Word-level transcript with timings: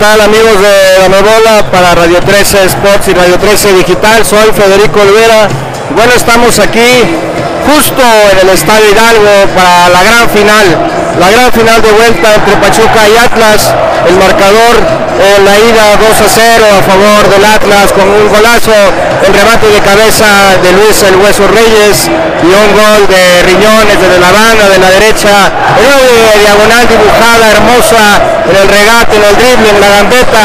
Tal 0.00 0.20
amigos 0.22 0.56
de 0.62 0.98
la 0.98 1.08
Novola 1.12 1.70
para 1.70 1.94
Radio 1.94 2.20
13 2.20 2.64
Sports 2.64 3.08
y 3.08 3.12
Radio 3.12 3.38
13 3.38 3.74
Digital? 3.74 4.24
Soy 4.24 4.48
Federico 4.56 4.98
Olvera. 5.02 5.46
Bueno, 5.94 6.14
estamos 6.16 6.58
aquí 6.58 7.04
justo 7.68 8.00
en 8.32 8.38
el 8.40 8.48
Estadio 8.48 8.88
Hidalgo 8.88 9.52
para 9.54 9.92
la 9.92 10.02
gran 10.02 10.24
final, 10.30 10.66
la 11.20 11.28
gran 11.28 11.52
final 11.52 11.82
de 11.82 11.92
vuelta 11.92 12.34
entre 12.34 12.56
Pachuca 12.56 13.02
y 13.12 13.16
Atlas. 13.20 13.74
El 14.08 14.16
marcador 14.16 14.80
en 15.20 15.44
la 15.44 15.54
ida 15.68 15.84
2 16.00 16.08
a 16.16 16.28
0 16.32 16.64
a 16.64 16.82
favor 16.82 17.28
del 17.28 17.44
Atlas 17.44 17.92
con 17.92 18.08
un 18.08 18.24
golazo, 18.32 18.72
el 19.20 19.34
remate 19.34 19.68
de 19.68 19.80
cabeza 19.84 20.56
de 20.64 20.72
Luis 20.80 20.96
El 21.02 21.16
Hueso 21.16 21.44
Reyes 21.46 22.08
y 22.08 22.48
un 22.48 22.70
gol 22.72 23.04
de 23.04 23.42
Riñones 23.52 24.00
desde 24.00 24.18
la 24.18 24.32
banda 24.32 24.64
de 24.72 24.78
la 24.78 24.90
derecha, 24.96 25.52
una 25.76 26.40
diagonal 26.40 26.88
dibujada 26.88 27.52
hermosa 27.52 28.29
en 28.48 28.56
el 28.56 28.68
regate, 28.68 29.16
en 29.16 29.24
el 29.24 29.36
drible, 29.36 29.68
en 29.70 29.80
la 29.80 29.88
gambeta 29.88 30.44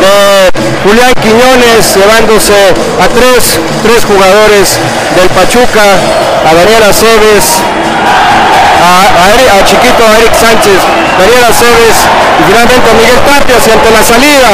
de 0.00 0.66
Julián 0.82 1.12
Quiñones 1.20 1.94
llevándose 1.94 2.54
a 3.00 3.08
tres, 3.08 3.58
tres 3.82 4.04
jugadores 4.04 4.78
del 5.16 5.28
Pachuca, 5.30 5.86
a 6.48 6.54
Daniel 6.54 6.82
Aceves, 6.88 7.60
a, 8.80 9.64
Chiquito, 9.64 10.04
a 10.04 10.18
Eric 10.18 10.34
Sánchez, 10.34 10.78
Daniel 11.18 11.44
Aceves 11.50 11.96
y 12.38 12.42
finalmente 12.46 12.86
a 12.90 12.94
Miguel 12.94 13.20
Tapias 13.26 13.66
y 13.66 13.70
ante 13.70 13.90
la 13.90 14.02
salida 14.04 14.52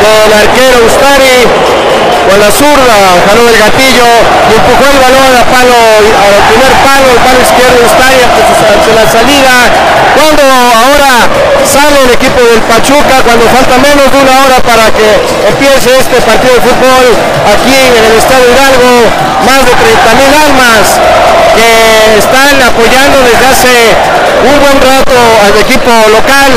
del 0.00 0.32
arquero 0.32 0.86
Ustari 0.86 1.79
con 2.28 2.38
la 2.38 2.50
zurda, 2.50 2.96
jaló 3.26 3.42
del 3.44 3.58
gatillo 3.58 4.08
y 4.48 4.52
empujó 4.54 4.84
el 4.86 4.98
balón 5.00 5.30
a 5.34 5.44
palo, 5.50 5.76
al 5.76 6.36
primer 6.48 6.72
palo, 6.84 7.06
el 7.10 7.20
palo 7.20 7.38
izquierdo 7.40 7.80
ante, 7.80 8.64
ante 8.70 8.90
la 8.94 9.06
salida, 9.10 9.54
cuando 10.14 10.42
ahora 10.42 11.30
sale 11.64 12.02
el 12.04 12.10
equipo 12.10 12.40
del 12.40 12.60
Pachuca, 12.66 13.22
cuando 13.24 13.46
falta 13.48 13.78
menos 13.78 14.10
de 14.10 14.18
una 14.18 14.34
hora 14.44 14.58
para 14.62 14.90
que 14.90 15.08
empiece 15.48 15.90
este 15.98 16.20
partido 16.22 16.54
de 16.54 16.60
fútbol 16.60 17.06
aquí 17.46 17.74
en 17.74 18.04
el 18.04 18.14
Estadio 18.18 18.46
Hidalgo, 18.50 18.92
más 19.46 19.60
de 19.66 19.74
30 19.74 20.14
mil 20.18 20.32
almas 20.34 20.82
que 21.54 22.18
están 22.18 22.54
apoyando 22.62 23.16
desde 23.22 23.44
hace 23.46 23.76
un 24.46 24.56
buen 24.60 24.78
rato 24.80 25.18
al 25.44 25.54
equipo 25.60 25.90
local 26.10 26.52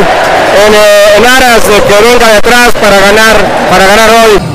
en, 0.66 0.74
eh, 0.74 1.18
en 1.18 1.25
aras 1.25 1.68
de 1.68 1.78
que 1.81 1.98
venga 2.02 2.28
de 2.28 2.38
atrás 2.38 2.72
para 2.80 3.00
ganar, 3.00 3.36
para 3.70 3.86
ganar 3.86 4.10
hoy. 4.10 4.53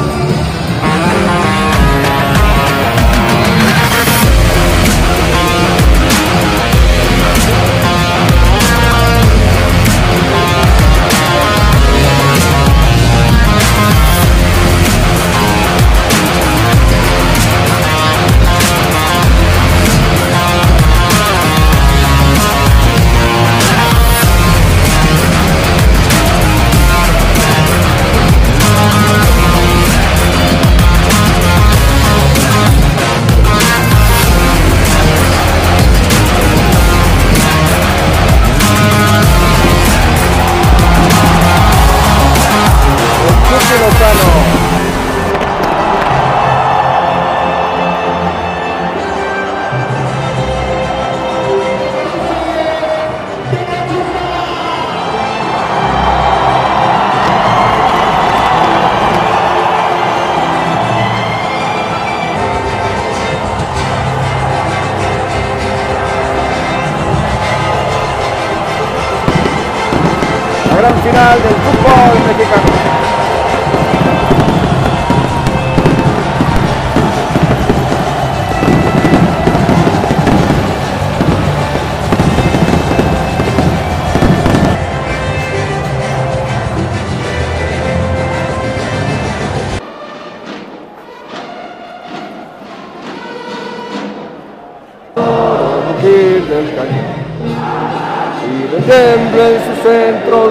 Gran 70.88 71.02
final 71.02 71.42
del 71.42 71.54
fútbol 71.54 72.26
mexicano. 72.26 72.87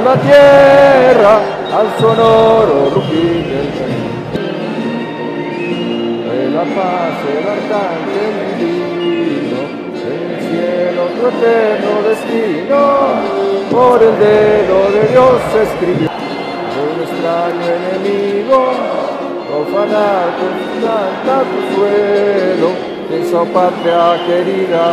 La 0.08 0.16
tierra 0.22 1.34
al 1.80 1.88
sonoro 2.00 2.90
rugir 2.96 3.44
del 3.52 3.70
cañón. 3.78 4.16
De 6.28 6.40
la 6.56 6.66
paz 6.76 7.18
el 7.36 7.46
arcángel 7.56 8.38
divino, 8.58 9.60
en 10.08 10.22
el 10.32 10.42
cielo 10.50 11.02
tu 11.16 11.22
eterno 11.28 11.92
destino, 12.08 12.82
por 13.70 13.98
el 14.02 14.16
dedo 14.18 14.78
de 14.96 15.04
Dios 15.12 15.34
se 15.52 15.60
escribió. 15.68 16.10
Un 16.88 16.98
extraño 17.06 17.68
enemigo, 17.80 18.60
profanar 19.50 20.26
con 20.38 20.54
planta 20.80 21.36
tu 21.52 21.60
suelo, 21.76 22.70
esa 23.12 23.42
patria 23.54 24.02
querida, 24.26 24.84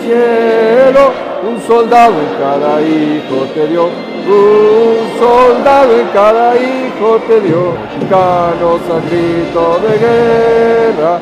cielo, 0.00 1.04
un 1.48 1.60
soldado 1.62 2.14
en 2.26 2.32
cada 2.42 2.82
hijo 2.82 3.36
te 3.54 3.68
dio, 3.68 4.13
un 4.26 5.18
soldado 5.18 6.00
en 6.00 6.08
cada 6.08 6.56
hijo 6.56 7.18
te 7.26 7.40
dio, 7.40 7.74
canos 8.08 8.80
al 8.90 9.02
grito 9.10 9.80
de 9.86 9.98
guerra, 9.98 11.20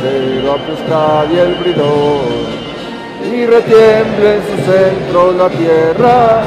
cero 0.00 0.56
y 1.32 1.38
el 1.38 1.54
bridón 1.56 2.62
y 3.30 3.46
retiemble 3.46 4.36
en 4.36 4.42
su 4.42 4.56
centro 4.70 5.32
la 5.32 5.48
tierra 5.48 6.42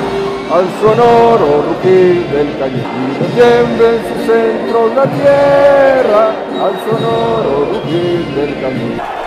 al 0.52 0.66
sonoro 0.82 1.64
rugir 1.68 2.26
del 2.28 2.58
cañón. 2.60 2.84
Y 3.10 3.24
retiemble 3.24 3.88
en 3.96 4.02
su 4.08 4.32
centro 4.32 4.92
la 4.96 5.04
tierra 5.04 6.32
al 6.62 6.76
sonoro 6.86 7.66
rugir 7.74 8.26
del 8.36 8.62
cañón. 8.62 9.25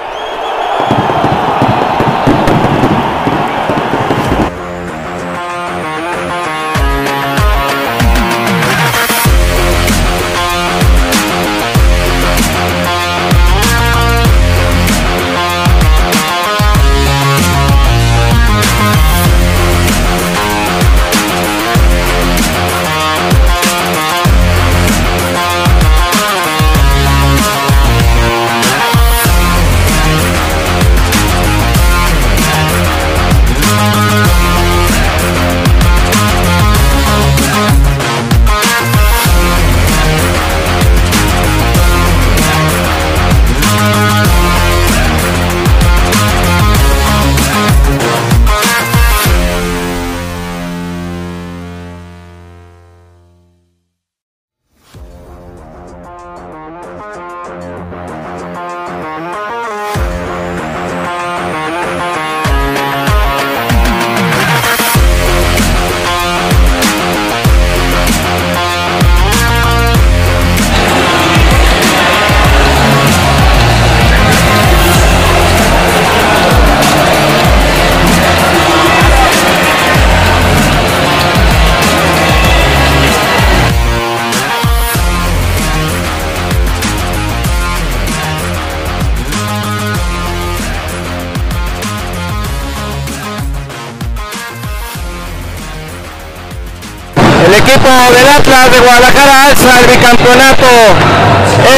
Del 97.79 98.27
Atlas 98.27 98.71
de 98.75 98.81
Guadalajara 98.81 99.47
alza 99.47 99.71
el 99.79 99.87
bicampeonato 99.87 100.67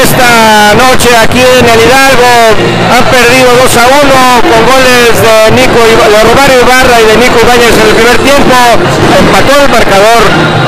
esta 0.01 0.73
noche 0.81 1.09
aquí 1.23 1.41
en 1.41 1.67
el 1.69 1.77
Hidalgo. 1.77 2.33
Han 2.89 3.05
perdido 3.05 3.53
2 3.61 3.77
a 3.77 3.85
1 3.85 4.49
con 4.49 4.61
goles 4.65 5.13
de 5.21 5.35
Nico 5.61 5.77
de 5.77 6.21
Romario 6.25 6.61
Ibarra 6.65 6.97
y 7.01 7.05
de 7.05 7.17
Nico 7.21 7.37
Ibáñez 7.37 7.75
en 7.77 7.87
el 7.89 7.95
primer 8.01 8.19
tiempo. 8.25 8.57
Empató 9.13 9.53
el 9.61 9.69
marcador 9.69 10.21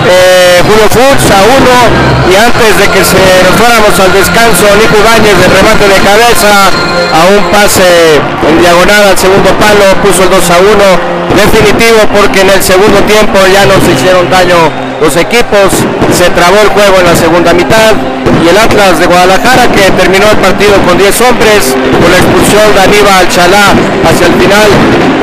eh, 0.05 0.61
Julio 0.69 0.89
Fuchs 0.93 1.33
a 1.33 1.41
1 1.49 2.29
y 2.29 2.35
antes 2.37 2.71
de 2.77 2.87
que 2.93 3.01
se 3.05 3.17
nos 3.17 3.57
fuéramos 3.57 3.95
al 4.01 4.13
descanso, 4.13 4.69
Nico 4.77 5.01
Ibáñez 5.01 5.37
de 5.41 5.49
remate 5.49 5.89
de 5.89 5.99
cabeza 6.05 6.69
a 6.69 7.21
un 7.33 7.41
pase 7.49 8.21
en 8.49 8.61
diagonal 8.61 9.17
al 9.17 9.19
segundo 9.19 9.49
palo 9.57 9.97
puso 10.05 10.25
el 10.25 10.31
2 10.31 10.51
a 10.51 10.59
1 10.61 11.13
definitivo 11.37 12.01
porque 12.13 12.41
en 12.41 12.51
el 12.51 12.63
segundo 12.63 13.01
tiempo 13.05 13.39
ya 13.53 13.65
no 13.67 13.81
se 13.81 13.93
hicieron 13.93 14.29
daño 14.31 14.82
los 15.03 15.17
equipos, 15.17 15.83
se 16.15 16.31
trabó 16.31 16.63
el 16.63 16.69
juego 16.69 17.01
en 17.01 17.07
la 17.07 17.17
segunda 17.17 17.53
mitad 17.53 17.91
y 18.39 18.49
el 18.49 18.57
Atlas 18.57 19.01
de 19.01 19.07
Guadalajara 19.07 19.67
que 19.67 19.91
terminó 19.99 20.31
el 20.31 20.39
partido 20.39 20.79
con 20.87 20.97
10 20.97 21.21
hombres 21.23 21.75
con 21.75 22.07
la 22.07 22.19
expulsión 22.23 22.71
de 22.75 22.81
Aníbal 22.87 23.27
Chalá 23.29 23.75
hacia 24.07 24.27
el 24.31 24.35
final 24.39 24.71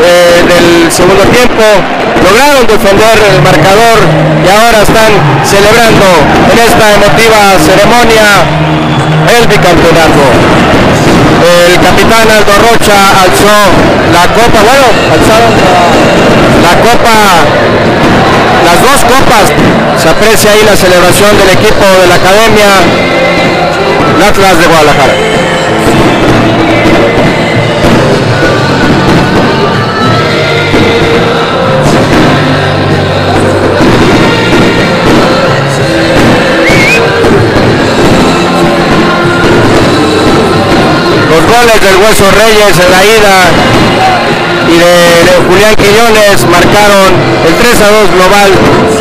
eh, 0.04 0.44
del 0.52 0.92
segundo 0.92 1.24
tiempo 1.32 1.64
lograron 2.20 2.68
defender 2.68 3.16
el 3.32 3.40
marcador 3.42 4.00
y 4.44 4.48
ahora 4.52 4.84
están 4.84 5.12
celebrando 5.48 6.08
en 6.52 6.58
esta 6.60 6.86
emotiva 7.00 7.40
ceremonia 7.64 8.44
el 9.40 9.48
bicampeonato. 9.48 10.24
El 11.40 11.80
capitán 11.80 12.28
Aldo 12.28 12.52
Rocha 12.68 13.00
alzó 13.24 13.56
la 14.12 14.28
copa, 14.36 14.60
bueno, 14.60 14.88
alzaron 15.08 15.54
la 16.68 16.74
copa 16.84 17.16
las 18.64 18.82
dos 18.82 19.04
copas. 19.06 19.52
Se 20.02 20.10
aprecia 20.10 20.52
ahí 20.52 20.64
la 20.66 20.76
celebración 20.76 21.38
del 21.38 21.50
equipo 21.50 21.86
de 22.02 22.08
la 22.08 22.16
Academia 22.16 23.20
Atlas 24.30 24.60
de 24.60 24.66
Guadalajara. 24.68 25.14
Los 41.30 41.42
goles 41.42 41.82
del 41.82 41.96
Hueso 41.98 42.26
Reyes 42.32 42.80
en 42.80 42.92
la 42.92 43.04
ida 43.04 43.69
y 44.70 44.78
de, 44.78 44.86
Julián 45.48 45.76
Quiñones 45.76 46.46
marcaron 46.46 47.10
el 47.48 47.56
3 47.56 47.82
a 47.82 47.88
2 47.90 48.12
global 48.12 48.52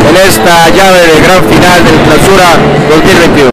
en 0.08 0.16
esta 0.16 0.68
llave 0.70 1.00
de 1.06 1.20
gran 1.20 1.44
final 1.44 1.84
del 1.84 1.98
clausura 2.08 2.56
2021. 2.88 3.50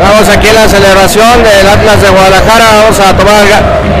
Vamos 0.00 0.28
aquí 0.30 0.48
en 0.48 0.54
la 0.54 0.68
celebración 0.68 1.42
del 1.42 1.68
Atlas 1.68 2.00
de 2.00 2.08
Guadalajara, 2.08 2.64
vamos 2.80 3.00
a 3.00 3.16
tomar 3.16 3.44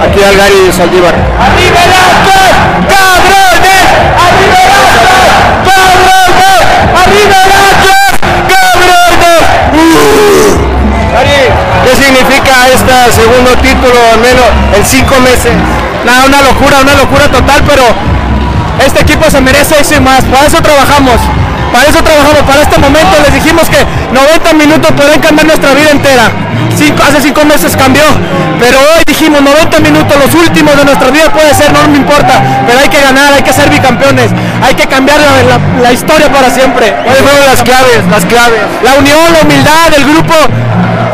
aquí 0.02 0.22
al 0.22 0.36
Gary 0.36 0.72
Saldívar. 0.72 1.14
¡Arriba 1.14 1.80
el 1.84 1.92
Atlas! 1.92 2.56
¡Cabrones! 2.88 3.84
¡Arriba 4.16 4.58
el 4.64 4.72
Atlas! 4.80 5.28
¡Cabrones! 5.66 6.60
¡Arriba 7.04 7.36
el 7.44 7.52
Atlas! 7.52 8.12
¡Cabrones! 8.48 8.96
¿Qué 11.86 11.94
significa 11.94 12.50
este 12.74 13.22
segundo 13.22 13.54
título 13.62 13.94
al 14.12 14.18
menos 14.18 14.42
en 14.74 14.84
cinco 14.84 15.14
meses? 15.22 15.54
Nada, 16.04 16.26
una 16.26 16.42
locura, 16.42 16.82
una 16.82 16.94
locura 16.94 17.30
total, 17.30 17.62
pero 17.62 17.84
este 18.84 19.02
equipo 19.02 19.30
se 19.30 19.40
merece 19.40 19.78
eso 19.78 19.94
y 19.94 20.00
más. 20.00 20.24
Para 20.24 20.46
eso 20.46 20.58
trabajamos, 20.60 21.14
para 21.72 21.86
eso 21.86 22.02
trabajamos, 22.02 22.42
para 22.42 22.62
este 22.62 22.78
momento 22.78 23.14
les 23.22 23.34
dijimos 23.34 23.70
que 23.70 23.78
90 24.10 24.52
minutos 24.54 24.90
pueden 24.98 25.20
cambiar 25.20 25.46
nuestra 25.46 25.74
vida 25.74 25.92
entera. 25.92 26.26
hace 27.06 27.20
cinco 27.22 27.44
meses 27.44 27.76
cambió, 27.76 28.02
pero 28.58 28.78
hoy 28.82 29.06
dijimos 29.06 29.40
90 29.42 29.78
minutos, 29.78 30.16
los 30.18 30.34
últimos 30.34 30.76
de 30.76 30.84
nuestra 30.86 31.10
vida 31.10 31.30
puede 31.30 31.54
ser, 31.54 31.72
no 31.72 31.86
me 31.86 31.98
importa, 31.98 32.42
pero 32.66 32.80
hay 32.80 32.88
que 32.88 33.00
ganar, 33.00 33.32
hay 33.32 33.42
que 33.42 33.52
ser 33.52 33.70
bicampeones, 33.70 34.32
hay 34.60 34.74
que 34.74 34.88
cambiar 34.88 35.20
la, 35.80 35.92
historia 35.92 36.32
para 36.32 36.50
siempre. 36.50 36.92
¿Cuáles 37.04 37.22
fueron 37.22 37.46
las 37.46 37.62
claves? 37.62 38.02
Las 38.10 38.24
claves. 38.24 38.58
La 38.82 38.94
unión, 38.98 39.22
la 39.32 39.46
humildad, 39.46 39.94
el 39.96 40.04
grupo 40.04 40.34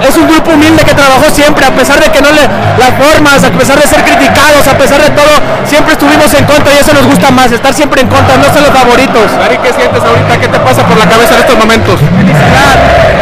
es 0.09 0.17
un 0.17 0.27
grupo 0.27 0.51
humilde 0.53 0.85
que 0.85 0.95
trabajó 0.95 1.31
siempre, 1.33 1.65
a 1.65 1.71
pesar 1.71 2.01
de 2.01 2.11
que 2.11 2.21
no 2.21 2.31
le 2.31 2.43
las 2.43 2.93
formas, 2.99 3.45
a 3.45 3.51
pesar 3.51 3.79
de 3.79 3.87
ser 3.87 4.03
criticados, 4.03 4.67
a 4.67 4.77
pesar 4.77 5.01
de 5.01 5.11
todo, 5.11 5.33
siempre 5.65 5.93
estuvimos 5.93 6.33
en 6.35 6.45
contra 6.45 6.73
y 6.75 6.79
eso 6.79 6.93
nos 6.93 7.07
gusta 7.07 7.31
más, 7.31 7.53
estar 7.53 7.73
siempre 7.73 8.03
en 8.03 8.09
contra, 8.09 8.37
no 8.37 8.45
ser 8.53 8.63
los 8.63 8.71
favoritos. 8.71 9.31
Ari, 9.45 9.59
¿qué 9.59 9.73
sientes 9.73 10.03
ahorita? 10.03 10.41
¿Qué 10.41 10.49
te 10.49 10.59
pasa 10.61 10.83
por 10.87 10.99
la 10.99 11.07
cabeza 11.07 11.35
en 11.35 11.41
estos 11.41 11.57
momentos? 11.57 12.01
Felicidad, 12.01 12.75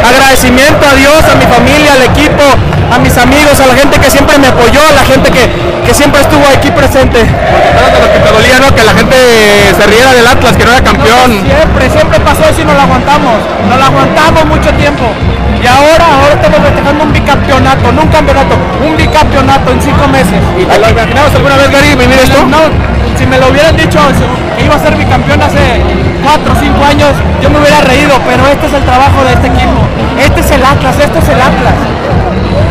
agradecimiento 0.06 0.86
a 0.86 0.94
Dios, 0.94 1.20
a 1.28 1.34
mi 1.36 1.46
familia, 1.46 1.92
al 1.94 2.02
equipo, 2.02 2.44
a 2.90 2.98
mis 2.98 3.16
amigos, 3.18 3.60
a 3.60 3.66
la 3.66 3.74
gente 3.74 3.98
que 3.98 4.10
siempre 4.10 4.38
me 4.38 4.48
apoyó, 4.48 4.80
a 4.80 4.92
la 4.92 5.04
gente 5.04 5.30
que, 5.30 5.44
que 5.84 5.92
siempre 5.94 6.20
estuvo 6.20 6.44
aquí 6.48 6.70
presente. 6.70 7.20
Porque 7.20 7.90
de 7.92 8.00
lo 8.00 8.12
que 8.12 8.18
te 8.18 8.30
dolía, 8.32 8.56
¿no? 8.60 8.74
Que 8.74 8.84
la 8.84 8.92
gente 8.92 9.16
se 9.76 9.84
riera 9.86 10.12
del 10.12 10.26
Atlas, 10.26 10.56
que 10.56 10.64
no 10.64 10.72
era 10.72 10.82
campeón. 10.82 11.28
siempre, 11.44 11.90
siempre 11.90 12.20
pasó 12.20 12.44
eso 12.48 12.60
y 12.60 12.64
nos 12.64 12.74
lo 12.74 12.82
aguantamos, 12.82 13.36
nos 13.68 13.78
lo 13.78 13.84
aguantamos 13.84 14.46
mucho 14.46 14.70
tiempo. 14.74 15.04
Y 15.62 15.66
ahora, 15.66 16.06
ahora 16.16 16.34
estamos 16.34 16.58
festejando 16.60 17.04
un 17.04 17.12
bicampeonato, 17.12 17.92
no 17.92 18.02
un 18.02 18.08
campeonato, 18.08 18.56
un 18.80 18.96
bicampeonato 18.96 19.70
en 19.72 19.80
cinco 19.82 20.08
meses. 20.08 20.40
¿Y 20.58 20.64
te 20.64 20.78
lo 20.78 20.88
imaginabas 20.88 21.34
alguna 21.34 21.56
vez, 21.56 21.70
Gary, 21.70 21.94
vivir 21.94 22.18
esto? 22.18 22.46
No, 22.48 22.58
si 23.18 23.26
me 23.26 23.38
lo 23.38 23.48
hubieran 23.48 23.76
dicho 23.76 24.00
que 24.56 24.64
iba 24.64 24.74
a 24.74 24.78
ser 24.78 24.96
bicampeón 24.96 25.42
hace 25.42 25.84
cuatro 26.24 26.52
o 26.52 26.56
cinco 26.56 26.82
años, 26.84 27.12
yo 27.42 27.50
me 27.50 27.60
hubiera 27.60 27.80
reído, 27.82 28.16
pero 28.24 28.46
este 28.48 28.66
es 28.66 28.72
el 28.72 28.84
trabajo 28.84 29.22
de 29.24 29.32
este 29.34 29.48
equipo. 29.48 29.80
Este 30.18 30.40
es 30.40 30.50
el 30.50 30.64
Atlas, 30.64 30.96
este 30.98 31.18
es 31.18 31.28
el 31.28 31.40
Atlas. 31.40 31.99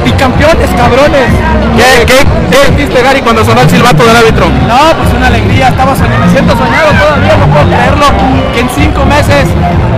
Bicampeones, 0.04 0.70
cabrones. 0.76 1.30
¿Qué, 1.78 2.06
qué, 2.06 2.18
¿Qué 2.52 2.58
sentiste, 2.66 3.02
Gary, 3.02 3.22
cuando 3.22 3.44
sonó 3.46 3.62
el 3.62 3.70
silbato 3.70 4.04
del 4.04 4.16
árbitro? 4.16 4.48
No, 4.68 4.80
pues 4.98 5.14
una 5.16 5.28
alegría, 5.28 5.70
estaba 5.70 5.96
soñando, 5.96 6.26
me 6.26 6.32
siento 6.32 6.58
soñado 6.58 6.92
todavía, 6.92 7.38
no 7.38 7.48
puedo 7.48 7.66
creerlo, 7.68 8.06
que 8.54 8.60
en 8.60 8.70
cinco 8.70 9.06
meses 9.06 9.48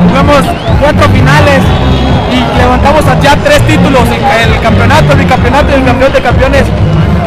jugamos 0.07 0.43
cuatro 0.79 1.09
finales 1.09 1.61
y 2.31 2.57
levantamos 2.57 3.03
ya 3.21 3.35
tres 3.43 3.61
títulos, 3.67 4.03
el 4.07 4.59
campeonato, 4.61 5.13
el 5.13 5.19
bicampeonato 5.19 5.71
y 5.71 5.73
el 5.73 5.85
campeón 5.85 6.13
de 6.13 6.21
campeones. 6.21 6.63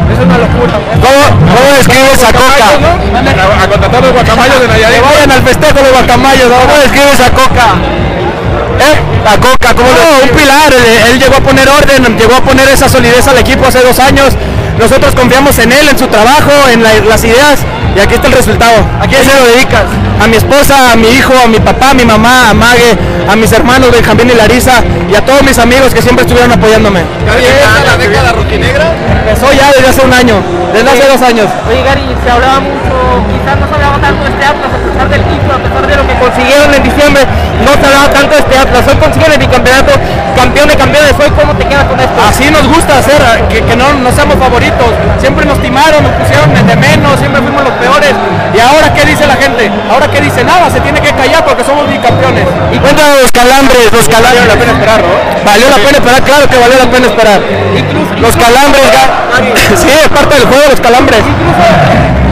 Es 0.05 0.19
una 0.19 0.37
locura. 0.37 0.73
¿Cómo, 1.01 1.23
cómo 1.49 1.71
describes 1.77 2.23
a 2.23 2.31
Coca? 2.31 2.67
A, 2.77 3.63
a 3.63 3.67
contratar 3.67 4.03
los 4.03 4.13
guacamayos 4.13 4.61
de 4.61 4.67
Nayarit. 4.67 4.95
Que 4.97 5.01
vayan 5.01 5.31
al 5.31 5.41
festejo 5.41 5.79
de 5.81 5.89
guacamayos. 5.89 6.47
¿no? 6.47 6.55
¿Cómo 6.61 6.77
describes 6.77 7.19
a 7.21 7.29
Coca? 7.31 7.67
¿Eh? 8.79 8.95
A 9.27 9.37
Coca, 9.39 9.73
¿cómo 9.73 9.89
lo 9.89 10.23
un 10.23 10.29
pilar, 10.29 10.71
él, 10.73 11.13
él 11.13 11.19
llegó 11.19 11.35
a 11.35 11.39
poner 11.41 11.67
orden, 11.69 12.17
llegó 12.17 12.35
a 12.35 12.41
poner 12.41 12.67
esa 12.69 12.87
solidez 12.89 13.27
al 13.27 13.37
equipo 13.37 13.65
hace 13.67 13.79
dos 13.81 13.99
años. 13.99 14.33
Nosotros 14.79 15.15
confiamos 15.15 15.57
en 15.59 15.71
él, 15.71 15.87
en 15.89 15.97
su 15.97 16.07
trabajo, 16.07 16.51
en 16.71 16.83
la- 16.83 16.93
las 17.07 17.23
ideas 17.23 17.59
y 17.95 17.99
aquí 17.99 18.15
está 18.15 18.27
el 18.27 18.33
resultado. 18.33 18.75
¿A 19.01 19.07
quién 19.07 19.23
se 19.23 19.33
lo 19.33 19.45
dedicas? 19.45 19.83
A 20.21 20.27
mi 20.27 20.35
esposa, 20.35 20.91
a 20.91 20.95
mi 20.97 21.07
hijo, 21.07 21.33
a 21.43 21.47
mi 21.47 21.59
papá, 21.59 21.91
a 21.91 21.93
mi 21.93 22.03
mamá, 22.05 22.49
a 22.49 22.53
Mague, 22.53 22.97
a 23.29 23.35
mis 23.37 23.51
hermanos 23.53 23.89
Benjamín 23.91 24.29
y 24.29 24.35
Larisa 24.35 24.83
y 25.09 25.15
a 25.15 25.23
todos 25.25 25.41
mis 25.43 25.57
amigos 25.57 25.93
que 25.93 26.01
siempre 26.01 26.23
estuvieron 26.23 26.51
apoyándome. 26.51 27.01
la 27.85 27.97
década 27.97 28.33
rojinegra? 28.33 28.93
Empezó 29.25 29.51
ya 29.53 29.71
desde 29.71 29.87
hace 29.87 30.01
un 30.05 30.13
año, 30.13 30.35
desde 30.73 30.89
hace 30.89 31.07
dos 31.07 31.21
años. 31.21 31.47
Oye 31.69 31.81
Gary, 31.83 32.01
se 32.23 32.29
hablaba 32.31 32.59
mucho, 32.59 33.23
no 33.53 33.67
se 33.69 33.73
hablaba 33.77 33.97
tanto 34.01 34.23
de 34.25 34.29
este 34.33 34.45
Atlas 34.45 34.69
a 34.73 34.79
pesar 34.81 35.07
del 35.09 35.21
título, 35.29 35.53
a 35.53 35.61
pesar 35.61 35.83
de 35.85 35.95
lo 35.95 36.03
que 36.09 36.15
consiguieron 36.17 36.69
en 36.73 36.81
diciembre, 36.83 37.21
no 37.61 37.71
se 37.77 37.83
hablaba 37.85 38.07
tanto 38.09 38.31
de 38.33 38.41
este 38.41 38.55
Atlas. 38.57 38.81
Hoy 38.89 38.97
consiguen 38.97 39.31
el 39.33 39.39
bicampeonato, 39.39 39.91
campeón 40.35 40.67
de 40.69 40.75
campeones. 40.75 41.13
Hoy, 41.21 41.29
¿cómo 41.37 41.53
te 41.53 41.65
quedas 41.69 41.85
con 41.85 41.99
esto? 41.99 42.17
Así 42.25 42.49
nos 42.49 42.65
gusta 42.67 42.97
hacer, 42.97 43.21
que, 43.49 43.61
que 43.61 43.75
no, 43.75 43.93
no 44.01 44.09
seamos 44.11 44.35
favoritos. 44.41 44.89
Siempre 45.21 45.45
nos 45.45 45.61
timaron, 45.61 46.01
nos 46.01 46.13
pusieron 46.17 46.49
de 46.55 46.75
menos, 46.75 47.19
siempre 47.19 47.41
fuimos 47.45 47.61
los 47.63 47.73
peores. 47.77 48.13
¿Y 48.55 48.59
ahora 48.59 48.89
qué 48.93 49.05
dice 49.05 49.27
la 49.27 49.35
gente? 49.35 49.69
Ahora 49.91 50.07
qué 50.09 50.21
dice 50.21 50.43
nada, 50.43 50.69
se 50.71 50.79
tiene 50.81 50.99
que 51.01 51.11
callar 51.13 51.45
porque 51.45 51.63
somos 51.63 51.85
bicampeones. 51.89 52.47
Y 52.73 52.77
cuéntanos 52.79 53.21
los 53.21 53.31
calambres, 53.31 53.91
los 53.93 54.07
calambres. 54.09 54.41
Valió 54.41 54.55
la 54.55 54.57
pena 54.57 54.71
esperar, 54.73 54.99
¿no? 55.05 55.13
Valió 55.45 55.67
la 55.69 55.77
pena 55.77 55.97
esperar, 56.01 56.21
claro 56.23 56.43
que 56.49 56.57
valió 56.57 56.75
la 56.81 56.89
pena 56.89 57.05
esperar. 57.07 57.39
Los 58.19 58.35
calambres, 58.35 58.85
Ga- 58.89 59.13
Sí, 59.75 59.89
es 59.91 60.09
parte 60.09 60.35
del 60.35 60.45
juego 60.47 60.63
los 60.71 60.79
calambres. 60.81 61.19
Que 61.21 62.24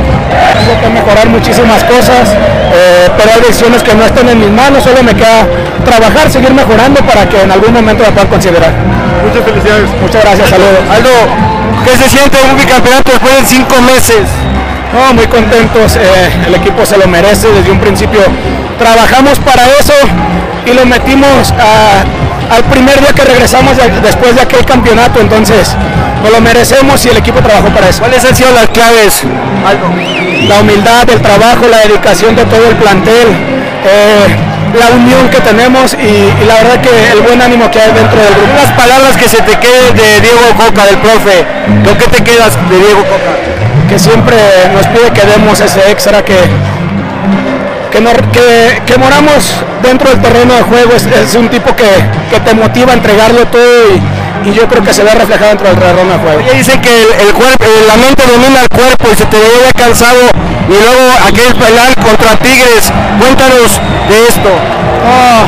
mejorar 1.04 1.28
muchísimas 1.28 1.84
cosas, 1.84 2.32
eh, 2.32 3.10
pero 3.18 3.30
hay 3.36 3.42
decisiones 3.42 3.84
que 3.84 3.94
no 3.94 4.04
están 4.06 4.28
en 4.30 4.40
mis 4.40 4.50
manos, 4.50 4.84
solo 4.84 5.04
me 5.04 5.14
queda 5.14 5.44
trabajar, 5.86 6.30
seguir 6.32 6.54
mejorando 6.54 7.02
para 7.04 7.28
que 7.28 7.42
en 7.42 7.52
algún 7.52 7.74
momento 7.74 8.04
me 8.04 8.12
puedan 8.12 8.30
considerar. 8.30 8.72
Muchas 9.28 9.44
felicidades. 9.44 9.90
Muchas 10.02 10.24
gracias, 10.24 10.50
saludos. 10.50 10.80
Aldo, 10.92 11.10
¿qué 11.86 11.98
se 11.98 12.10
siente 12.10 12.38
un 12.50 12.58
bicampeonato 12.58 13.12
después 13.12 13.34
de 13.40 13.46
cinco 13.46 13.76
meses? 13.82 14.24
No, 14.94 15.14
muy 15.14 15.28
contentos, 15.28 15.96
eh, 15.98 16.30
el 16.48 16.56
equipo 16.56 16.86
se 16.86 16.98
lo 16.98 17.08
merece, 17.08 17.48
desde 17.52 17.72
un 17.72 17.80
principio 17.80 18.22
trabajamos 18.80 19.40
para 19.40 19.64
eso 19.80 19.94
y 20.66 20.74
lo 20.74 20.86
metimos 20.86 21.52
a- 21.60 22.04
al 22.56 22.64
primer 22.66 23.00
día 23.00 23.12
que 23.14 23.24
regresamos 23.24 23.76
de- 23.78 23.90
después 24.02 24.36
de 24.36 24.42
aquel 24.42 24.64
campeonato, 24.66 25.20
entonces 25.20 25.76
nos 26.24 26.32
lo 26.32 26.42
merecemos 26.42 27.06
y 27.06 27.10
el 27.10 27.18
equipo 27.18 27.40
trabajó 27.42 27.68
para 27.70 27.90
eso. 27.90 28.00
¿Cuáles 28.00 28.24
han 28.26 28.36
sido 28.36 28.52
las 28.52 28.68
claves, 28.70 29.22
Aldo? 29.68 29.88
La 30.48 30.62
humildad, 30.62 31.10
el 31.10 31.22
trabajo, 31.22 31.68
la 31.70 31.80
dedicación 31.80 32.36
de 32.36 32.46
todo 32.46 32.66
el 32.70 32.76
plantel, 32.78 33.28
eh, 33.86 34.26
la 34.80 34.88
unión 34.96 35.30
que 35.30 35.40
tenemos 35.42 35.94
y, 35.94 36.06
y 36.08 36.46
la 36.48 36.56
verdad 36.56 36.82
que 36.82 36.90
el 37.12 37.20
buen 37.22 37.42
ánimo 37.42 37.70
que 37.70 37.80
hay 37.80 37.92
dentro 37.92 38.18
del 38.20 38.34
grupo. 38.34 38.52
Unas 38.54 38.72
palabras 38.72 39.16
que 39.18 39.28
se 39.30 39.38
te 39.44 39.56
queden 39.60 39.96
de 39.96 40.22
Diego 40.22 40.40
Coca, 40.58 40.86
del 40.86 40.98
profe. 40.98 41.46
¿Con 41.86 41.96
qué 41.98 42.08
te 42.08 42.24
quedas 42.24 42.56
de 42.70 42.78
Diego 42.80 43.04
Coca? 43.04 43.34
que 43.90 44.00
siempre 44.00 44.38
nos 44.74 44.88
pide 44.88 45.12
que 45.12 45.22
demos 45.28 45.60
ese 45.60 45.92
extra 45.92 46.24
que 46.24 46.38
que, 47.92 48.02
no- 48.02 48.12
que, 48.32 48.82
que 48.88 48.98
moramos 48.98 49.54
dentro 49.84 50.10
del 50.10 50.20
terreno 50.20 50.54
de 50.56 50.62
juego 50.64 50.94
es, 50.96 51.06
es 51.06 51.36
un 51.36 51.48
tipo 51.50 51.76
que, 51.76 51.86
que 52.32 52.40
te 52.40 52.54
motiva 52.56 52.92
a 52.92 52.96
entregarlo 52.96 53.46
todo 53.48 53.62
y, 53.94 54.02
y 54.46 54.52
yo 54.54 54.68
creo 54.68 54.84
que 54.84 54.94
se 54.94 55.04
ve 55.04 55.12
reflejado 55.16 55.50
dentro 55.50 55.68
del 55.68 55.78
de 55.78 56.18
juego. 56.20 56.38
Oye, 56.40 56.54
dicen 56.58 56.82
que 56.82 56.90
el, 56.90 57.28
el 57.28 57.34
cuerpo, 57.34 57.64
eh, 57.64 57.86
la 57.88 57.96
mente 57.98 58.24
domina 58.28 58.62
el 58.62 58.70
cuerpo 58.70 59.08
y 59.12 59.16
se 59.16 59.26
te 59.26 59.38
veía 59.38 59.72
cansado 59.76 60.20
y 60.68 60.74
luego 60.74 61.04
aquel 61.28 61.52
penal 61.56 61.92
contra 61.96 62.36
Tigres. 62.38 62.92
Cuéntanos 63.20 63.80
de 64.10 64.18
esto. 64.28 64.52
Ah, 65.08 65.44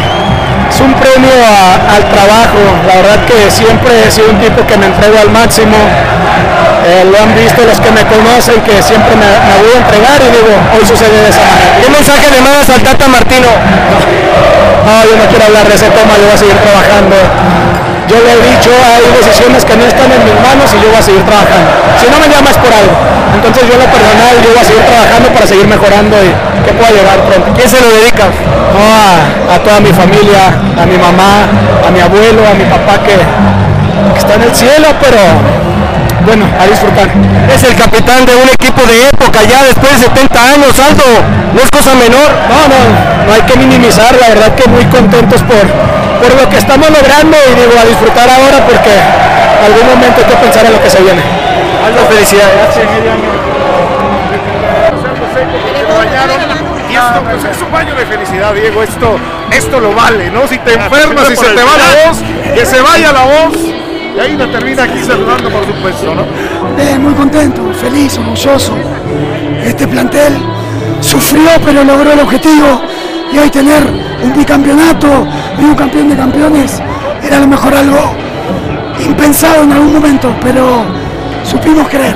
es 0.70 0.80
un 0.82 0.94
premio 0.96 1.32
a- 1.44 1.96
al 1.96 2.04
trabajo, 2.12 2.60
la 2.88 2.96
verdad 2.96 3.20
que 3.26 3.50
siempre 3.52 3.92
he 4.08 4.12
sido 4.12 4.30
un 4.32 4.40
tipo 4.40 4.66
que 4.68 4.78
me 4.78 4.88
entrego 4.88 5.18
al 5.20 5.30
máximo. 5.32 5.76
Eh, 6.86 7.04
lo 7.10 7.18
han 7.18 7.34
visto 7.34 7.64
los 7.66 7.80
que 7.82 7.90
me 7.92 8.04
conocen 8.06 8.62
que 8.62 8.78
siempre 8.84 9.16
me, 9.18 9.26
me 9.26 9.54
voy 9.58 9.72
a 9.74 9.78
entregar 9.82 10.22
y 10.22 10.30
digo, 10.30 10.54
hoy 10.78 10.86
sucede 10.86 11.18
de 11.18 11.30
esa 11.30 11.42
manera. 11.42 11.82
¿Qué 11.82 11.90
mensaje 11.90 12.26
le 12.30 12.42
mandas 12.46 12.70
al 12.70 12.82
Tata 12.84 13.08
Martino? 13.08 13.50
No, 14.86 14.94
yo 15.10 15.16
no 15.18 15.26
quiero 15.30 15.46
hablar 15.46 15.66
de 15.68 15.74
ese 15.76 15.90
tema, 15.90 16.14
yo 16.16 16.26
voy 16.30 16.36
a 16.36 16.38
seguir 16.38 16.56
trabajando. 16.62 17.16
Yo 18.08 18.18
le 18.22 18.32
he 18.34 18.40
dicho, 18.54 18.70
hay 18.70 19.06
decisiones 19.18 19.66
que 19.66 19.76
no 19.76 19.86
están 19.86 20.12
en 20.12 20.22
mis 20.24 20.38
manos 20.42 20.70
y 20.74 20.78
yo 20.82 20.90
voy 20.90 21.00
a 21.00 21.02
seguir 21.02 21.24
trabajando. 21.26 21.70
Si 22.00 22.06
no 22.06 22.18
me 22.22 22.28
llamas 22.30 22.58
por 22.58 22.72
algo. 22.72 22.94
Entonces 23.34 23.68
yo 23.68 23.74
en 23.74 23.82
lo 23.82 23.90
personal, 23.90 24.34
yo 24.42 24.50
voy 24.54 24.62
a 24.62 24.64
seguir 24.64 24.86
trabajando 24.86 25.28
para 25.34 25.46
seguir 25.46 25.68
mejorando 25.68 26.16
y 26.24 26.30
que 26.64 26.72
pueda 26.74 26.92
llegar 26.92 27.18
pronto. 27.26 27.52
¿Quién 27.54 27.70
se 27.70 27.82
lo 27.82 27.90
dedicas? 27.90 28.32
No, 28.74 28.82
a, 28.86 29.56
a 29.56 29.58
toda 29.60 29.80
mi 29.82 29.92
familia, 29.92 30.54
a 30.78 30.86
mi 30.86 30.98
mamá, 30.98 31.50
a 31.82 31.90
mi 31.90 32.00
abuelo, 32.00 32.46
a 32.46 32.54
mi 32.54 32.66
papá 32.66 33.02
que, 33.02 33.18
que 33.18 34.20
está 34.20 34.36
en 34.36 34.44
el 34.44 34.54
cielo, 34.54 34.88
pero 35.02 35.20
bueno, 36.26 36.46
a 36.60 36.66
disfrutar. 36.66 37.08
Es 37.54 37.64
el 37.64 37.76
capitán 37.76 38.26
de 38.26 38.36
un 38.36 38.50
equipo 38.50 38.82
de 38.82 39.08
época 39.08 39.44
ya 39.44 39.64
después 39.64 40.02
de 40.02 40.08
70 40.08 40.50
años, 40.54 40.74
Aldo. 40.80 41.06
No 41.54 41.62
es 41.62 41.70
cosa 41.70 41.94
menor. 41.96 42.30
No, 42.50 42.60
no, 42.68 42.82
no 43.28 43.34
hay 43.34 43.42
que 43.42 43.56
minimizar, 43.58 44.14
la 44.20 44.30
verdad 44.30 44.56
que 44.56 44.68
muy 44.68 44.86
contentos 44.86 45.42
por, 45.44 45.64
por 46.22 46.42
lo 46.42 46.50
que 46.50 46.58
estamos 46.58 46.90
logrando 46.90 47.38
y 47.38 47.54
digo, 47.56 47.74
a 47.80 47.86
disfrutar 47.86 48.28
ahora 48.30 48.66
porque 48.66 48.92
algún 49.64 49.86
momento 49.88 50.18
hay 50.18 50.28
que 50.28 50.36
pensar 50.36 50.66
en 50.66 50.74
lo 50.74 50.82
que 50.82 50.90
se 50.90 51.02
viene. 51.02 51.22
Aldo, 51.86 52.02
felicidades. 52.10 52.76
Y 56.90 56.96
esto 56.98 57.22
pues, 57.30 57.44
es 57.44 57.62
un 57.62 57.72
baño 57.72 57.96
de 57.96 58.06
felicidad, 58.06 58.54
Diego. 58.54 58.82
Esto, 58.82 59.20
esto 59.52 59.80
lo 59.80 59.94
vale, 59.94 60.32
¿no? 60.32 60.48
Si 60.48 60.58
te 60.58 60.74
enfermas 60.74 61.30
y 61.30 61.36
se 61.36 61.46
te 61.46 61.64
va 61.64 61.78
la 61.78 62.10
voz, 62.10 62.18
que 62.54 62.66
se 62.66 62.82
vaya 62.82 63.12
la 63.12 63.24
voz. 63.24 63.75
Y 64.16 64.20
ahí 64.20 64.38
la 64.38 64.48
termina 64.48 64.84
aquí 64.84 65.00
saludando, 65.04 65.50
por 65.50 65.66
supuesto, 65.66 66.16
¿no? 66.16 66.24
Eh, 66.82 66.98
muy 66.98 67.14
contento, 67.14 67.62
feliz, 67.74 68.18
orgulloso. 68.18 68.74
Este 69.64 69.88
plantel 69.88 70.34
sufrió 71.02 71.50
pero 71.66 71.84
logró 71.84 72.14
el 72.14 72.20
objetivo 72.20 72.82
y 73.34 73.38
hoy 73.38 73.50
tener 73.50 73.84
un 74.24 74.38
bicampeonato 74.38 75.28
y 75.60 75.64
un 75.66 75.76
campeón 75.76 76.10
de 76.10 76.16
campeones 76.16 76.82
era 77.22 77.38
a 77.38 77.40
lo 77.42 77.48
mejor 77.48 77.74
algo 77.74 78.16
impensado 79.04 79.64
en 79.64 79.74
algún 79.74 79.94
momento, 79.94 80.34
pero 80.42 80.84
supimos 81.44 81.88
creer. 81.90 82.16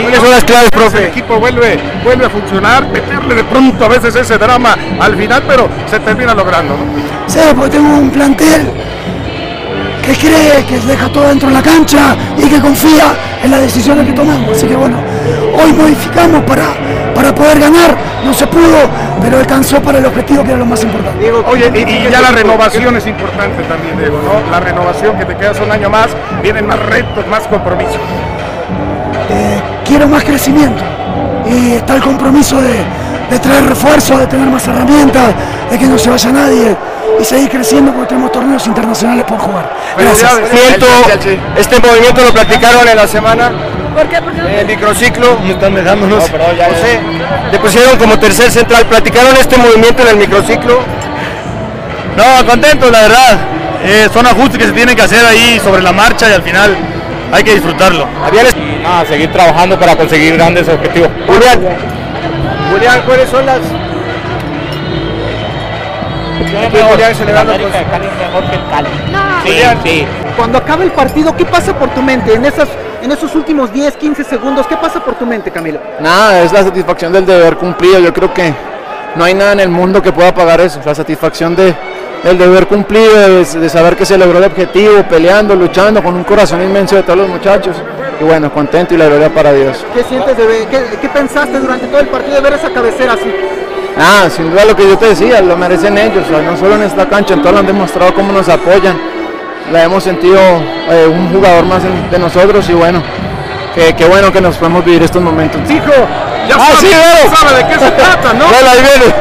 ¿Cuáles 0.00 0.20
son 0.20 0.30
las 0.30 0.44
claves, 0.44 0.70
profe? 0.70 0.98
El 0.98 1.04
equipo 1.04 1.38
vuelve, 1.38 1.78
vuelve 2.02 2.26
a 2.26 2.30
funcionar, 2.30 2.88
meterle 2.88 3.34
de 3.34 3.44
pronto 3.44 3.84
a 3.84 3.88
veces 3.88 4.16
ese 4.16 4.38
drama 4.38 4.76
al 4.98 5.16
final, 5.16 5.42
pero 5.46 5.68
se 5.88 6.00
termina 6.00 6.34
logrando, 6.34 6.74
¿no? 6.74 6.84
Sí, 7.28 7.40
porque 7.54 7.70
tengo 7.70 7.98
un 7.98 8.10
plantel 8.10 8.70
que 10.04 10.14
cree, 10.14 10.64
que 10.68 10.78
deja 10.86 11.08
todo 11.08 11.28
dentro 11.28 11.48
de 11.48 11.54
la 11.54 11.62
cancha 11.62 12.14
y 12.36 12.48
que 12.48 12.60
confía 12.60 13.14
en 13.42 13.50
las 13.50 13.60
decisiones 13.60 14.06
que 14.06 14.12
tomamos. 14.12 14.56
Así 14.56 14.66
que 14.66 14.76
bueno, 14.76 14.98
hoy 15.62 15.72
modificamos 15.72 16.42
para, 16.44 16.74
para 17.14 17.34
poder 17.34 17.58
ganar, 17.58 17.96
no 18.24 18.34
se 18.34 18.46
pudo, 18.46 18.78
pero 19.22 19.38
alcanzó 19.38 19.80
para 19.80 19.98
el 19.98 20.06
objetivo 20.06 20.42
que 20.44 20.50
era 20.50 20.58
lo 20.58 20.66
más 20.66 20.82
importante. 20.82 21.32
Oye, 21.32 21.70
y, 21.74 22.06
y 22.06 22.10
ya 22.10 22.20
la 22.20 22.32
renovación 22.32 22.96
es 22.96 23.06
importante 23.06 23.62
también, 23.64 23.98
Diego, 23.98 24.20
¿no? 24.22 24.50
La 24.50 24.60
renovación, 24.60 25.16
que 25.16 25.24
te 25.24 25.36
quedas 25.36 25.58
un 25.60 25.70
año 25.70 25.88
más, 25.88 26.08
vienen 26.42 26.66
más 26.66 26.78
retos, 26.78 27.26
más 27.28 27.46
compromisos. 27.46 27.96
Eh, 29.30 29.60
quiero 29.86 30.06
más 30.06 30.22
crecimiento 30.22 30.82
y 31.46 31.72
está 31.72 31.96
el 31.96 32.02
compromiso 32.02 32.60
de, 32.60 32.74
de 33.30 33.38
traer 33.38 33.66
refuerzos, 33.66 34.20
de 34.20 34.26
tener 34.26 34.48
más 34.48 34.66
herramientas, 34.68 35.34
de 35.70 35.78
que 35.78 35.86
no 35.86 35.96
se 35.96 36.10
vaya 36.10 36.30
nadie 36.30 36.76
y 37.20 37.24
seguir 37.24 37.48
creciendo 37.48 37.92
porque 37.92 38.08
tenemos 38.08 38.32
torneos 38.32 38.66
internacionales 38.66 39.24
por 39.24 39.38
jugar. 39.38 39.70
Gracias. 39.96 40.32
Este 41.56 41.80
movimiento 41.80 42.22
lo 42.22 42.32
practicaron 42.32 42.88
en 42.88 42.96
la 42.96 43.06
semana. 43.06 43.52
¿Por 43.94 44.08
qué? 44.08 44.20
¿Por 44.20 44.32
qué? 44.32 44.60
El 44.60 44.66
microciclo. 44.66 45.38
Me 45.40 45.52
están 45.52 45.74
dejándonos. 45.74 46.24
José, 46.24 47.00
te 47.50 47.58
pusieron 47.58 47.96
como 47.96 48.18
tercer 48.18 48.50
central. 48.50 48.86
¿Platicaron 48.86 49.36
este 49.36 49.56
movimiento 49.56 50.02
en 50.02 50.08
el 50.08 50.16
microciclo? 50.16 50.80
No, 52.16 52.46
contento, 52.46 52.90
la 52.90 53.02
verdad. 53.02 53.38
Eh, 53.84 54.08
son 54.12 54.26
ajustes 54.26 54.58
que 54.58 54.64
se 54.66 54.72
tienen 54.72 54.96
que 54.96 55.02
hacer 55.02 55.24
ahí 55.24 55.60
sobre 55.62 55.82
la 55.82 55.92
marcha 55.92 56.28
y 56.28 56.32
al 56.32 56.42
final 56.42 56.76
hay 57.32 57.44
que 57.44 57.54
disfrutarlo. 57.54 58.06
Ah, 58.86 59.04
seguir 59.08 59.30
trabajando 59.32 59.78
para 59.78 59.96
conseguir 59.96 60.34
grandes 60.36 60.68
objetivos. 60.68 61.10
Julián, 61.26 61.60
Julián, 62.72 63.02
¿cuáles 63.06 63.28
son 63.28 63.46
las...? 63.46 63.60
No. 69.12 69.42
Sí. 69.82 70.06
Cuando 70.36 70.58
acaba 70.58 70.84
el 70.84 70.90
partido, 70.90 71.36
¿qué 71.36 71.44
pasa 71.44 71.78
por 71.78 71.88
tu 71.90 72.02
mente 72.02 72.34
en, 72.34 72.44
esas, 72.44 72.68
en 73.02 73.12
esos 73.12 73.34
últimos 73.34 73.72
10, 73.72 73.96
15 73.96 74.24
segundos? 74.24 74.66
¿Qué 74.66 74.76
pasa 74.76 75.00
por 75.00 75.14
tu 75.14 75.26
mente, 75.26 75.50
Camilo? 75.50 75.78
Nada, 76.00 76.42
es 76.42 76.52
la 76.52 76.62
satisfacción 76.64 77.12
del 77.12 77.26
deber 77.26 77.56
cumplido. 77.56 77.98
Yo 78.00 78.12
creo 78.12 78.32
que 78.32 78.52
no 79.14 79.24
hay 79.24 79.34
nada 79.34 79.52
en 79.52 79.60
el 79.60 79.68
mundo 79.68 80.02
que 80.02 80.12
pueda 80.12 80.34
pagar 80.34 80.60
eso. 80.60 80.80
La 80.84 80.94
satisfacción 80.94 81.54
de, 81.54 81.74
del 82.24 82.38
deber 82.38 82.66
cumplido, 82.66 83.14
de, 83.14 83.44
de 83.44 83.68
saber 83.68 83.96
que 83.96 84.06
se 84.06 84.18
logró 84.18 84.38
el 84.38 84.44
objetivo, 84.44 85.02
peleando, 85.08 85.54
luchando, 85.54 86.02
con 86.02 86.14
un 86.14 86.24
corazón 86.24 86.62
inmenso 86.62 86.96
de 86.96 87.02
todos 87.02 87.18
los 87.18 87.28
muchachos. 87.28 87.76
Y 88.20 88.24
bueno, 88.24 88.52
contento 88.52 88.94
y 88.94 88.96
la 88.96 89.06
gloria 89.06 89.28
para 89.28 89.52
Dios. 89.52 89.84
¿Qué 89.94 90.02
sientes 90.04 90.36
de 90.36 90.46
ver? 90.46 90.66
¿Qué, 90.68 90.82
qué 91.00 91.08
pensaste 91.08 91.58
durante 91.58 91.86
todo 91.86 92.00
el 92.00 92.08
partido 92.08 92.36
de 92.36 92.40
ver 92.40 92.52
esa 92.54 92.70
cabecera 92.70 93.14
así? 93.14 93.30
Ah, 93.96 94.28
sin 94.34 94.50
duda 94.50 94.64
lo 94.64 94.74
que 94.74 94.88
yo 94.88 94.98
te 94.98 95.06
decía, 95.06 95.40
lo 95.40 95.56
merecen 95.56 95.96
ellos, 95.96 96.24
o 96.26 96.28
sea, 96.28 96.42
no 96.42 96.56
solo 96.56 96.74
en 96.74 96.82
esta 96.82 97.06
cancha, 97.08 97.34
en 97.34 97.42
todo 97.42 97.52
lo 97.52 97.58
han 97.60 97.66
demostrado 97.66 98.12
cómo 98.14 98.32
nos 98.32 98.48
apoyan. 98.48 98.98
La 99.72 99.84
hemos 99.84 100.02
sentido 100.04 100.38
eh, 100.90 101.06
un 101.08 101.32
jugador 101.32 101.64
más 101.64 101.82
en- 101.84 102.10
de 102.10 102.18
nosotros 102.18 102.68
y 102.68 102.72
bueno, 102.74 103.02
qué 103.74 103.94
qué 103.94 104.04
bueno 104.06 104.32
que 104.32 104.40
nos 104.40 104.56
podemos 104.56 104.84
vivir 104.84 105.02
estos 105.02 105.22
momentos. 105.22 105.60
Hijo, 105.70 105.92
ya 106.48 106.56
sabe- 106.58 106.76
sí, 106.80 106.86
sabe 107.34 107.56
de 107.62 107.68
qué 107.68 107.78
se 107.78 107.90
trata, 107.92 108.32
¿no? 108.34 108.44
Bueno, 108.46 108.70
ahí 108.70 108.80
viene. 108.82 109.14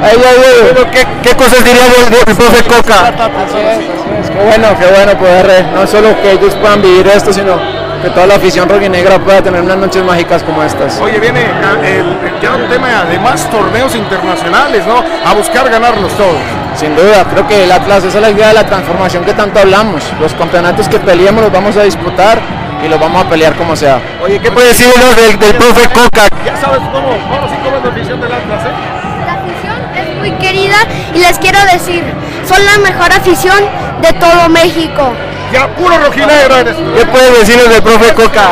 Ahí, 0.00 0.16
ahí 0.16 0.72
viene. 0.72 0.90
¿Qué, 0.92 1.06
qué 1.28 1.36
cosas 1.36 1.64
diría 1.64 1.82
del 1.84 2.36
profe 2.36 2.62
Coca? 2.64 3.12
Qué 3.52 4.44
bueno, 4.44 4.68
qué 4.78 4.86
bueno 4.86 5.18
poder, 5.18 5.46
eh, 5.50 5.66
no 5.74 5.86
solo 5.86 6.08
que 6.22 6.32
ellos 6.32 6.54
puedan 6.54 6.80
vivir 6.80 7.06
esto, 7.08 7.32
sino 7.32 7.58
que 8.02 8.10
toda 8.10 8.26
la 8.26 8.34
afición 8.36 8.68
rojinegra 8.68 9.18
pueda 9.18 9.42
tener 9.42 9.60
unas 9.60 9.76
noches 9.76 10.04
mágicas 10.04 10.42
como 10.42 10.62
estas. 10.62 10.98
Oye, 11.00 11.18
viene 11.18 11.42
el, 11.44 11.84
el- 11.84 12.40
ya 12.40 12.54
un 12.54 12.68
tema 12.68 13.04
de 13.04 13.18
más 13.18 13.48
torneos 13.50 13.94
internacionales, 13.94 14.84
¿no? 14.86 15.02
A 15.28 15.34
buscar 15.34 15.68
ganarlos 15.68 16.12
todos. 16.12 16.38
Sin 16.76 16.94
duda, 16.94 17.24
creo 17.32 17.46
que 17.48 17.64
el 17.64 17.72
Atlas, 17.72 18.04
esa 18.04 18.18
es 18.18 18.22
la 18.22 18.30
idea 18.30 18.48
de 18.48 18.54
la 18.54 18.64
transformación 18.66 19.24
que 19.24 19.32
tanto 19.34 19.58
hablamos. 19.58 20.02
Los 20.20 20.32
campeonatos 20.34 20.88
que 20.88 20.98
peleemos 21.00 21.42
los 21.42 21.52
vamos 21.52 21.76
a 21.76 21.82
disputar 21.82 22.38
y 22.84 22.88
los 22.88 23.00
vamos 23.00 23.24
a 23.24 23.28
pelear 23.28 23.54
como 23.54 23.74
sea. 23.74 24.00
Oye, 24.22 24.38
¿qué 24.38 24.52
puede 24.52 24.68
decir 24.68 24.86
uno 24.94 25.06
del, 25.20 25.38
del 25.38 25.54
profe 25.56 25.88
Coca? 25.88 26.28
Ya 26.46 26.56
sabes 26.56 26.78
cómo, 26.92 27.08
ahora 27.08 27.48
sí 27.48 27.56
cómo 27.64 27.76
es 27.78 27.82
la 27.84 27.90
afición 27.90 28.20
del 28.20 28.32
Atlas, 28.32 28.62
¿eh? 28.64 29.26
La 29.26 29.32
afición 29.34 29.76
es 29.96 30.18
muy 30.18 30.30
querida 30.38 30.76
y 31.14 31.18
les 31.18 31.36
quiero 31.40 31.58
decir, 31.72 32.04
son 32.48 32.64
la 32.64 32.78
mejor 32.78 33.10
afición 33.12 33.58
de 34.00 34.12
todo 34.12 34.48
México. 34.48 35.10
Ya 35.52 35.68
puro 35.74 35.98
rojinegro 35.98 36.56
eres. 36.56 36.76
¿Qué 36.76 37.06
puede 37.06 37.38
decirnos 37.38 37.68
del 37.70 37.82
profe 37.82 38.12
Coca? 38.14 38.50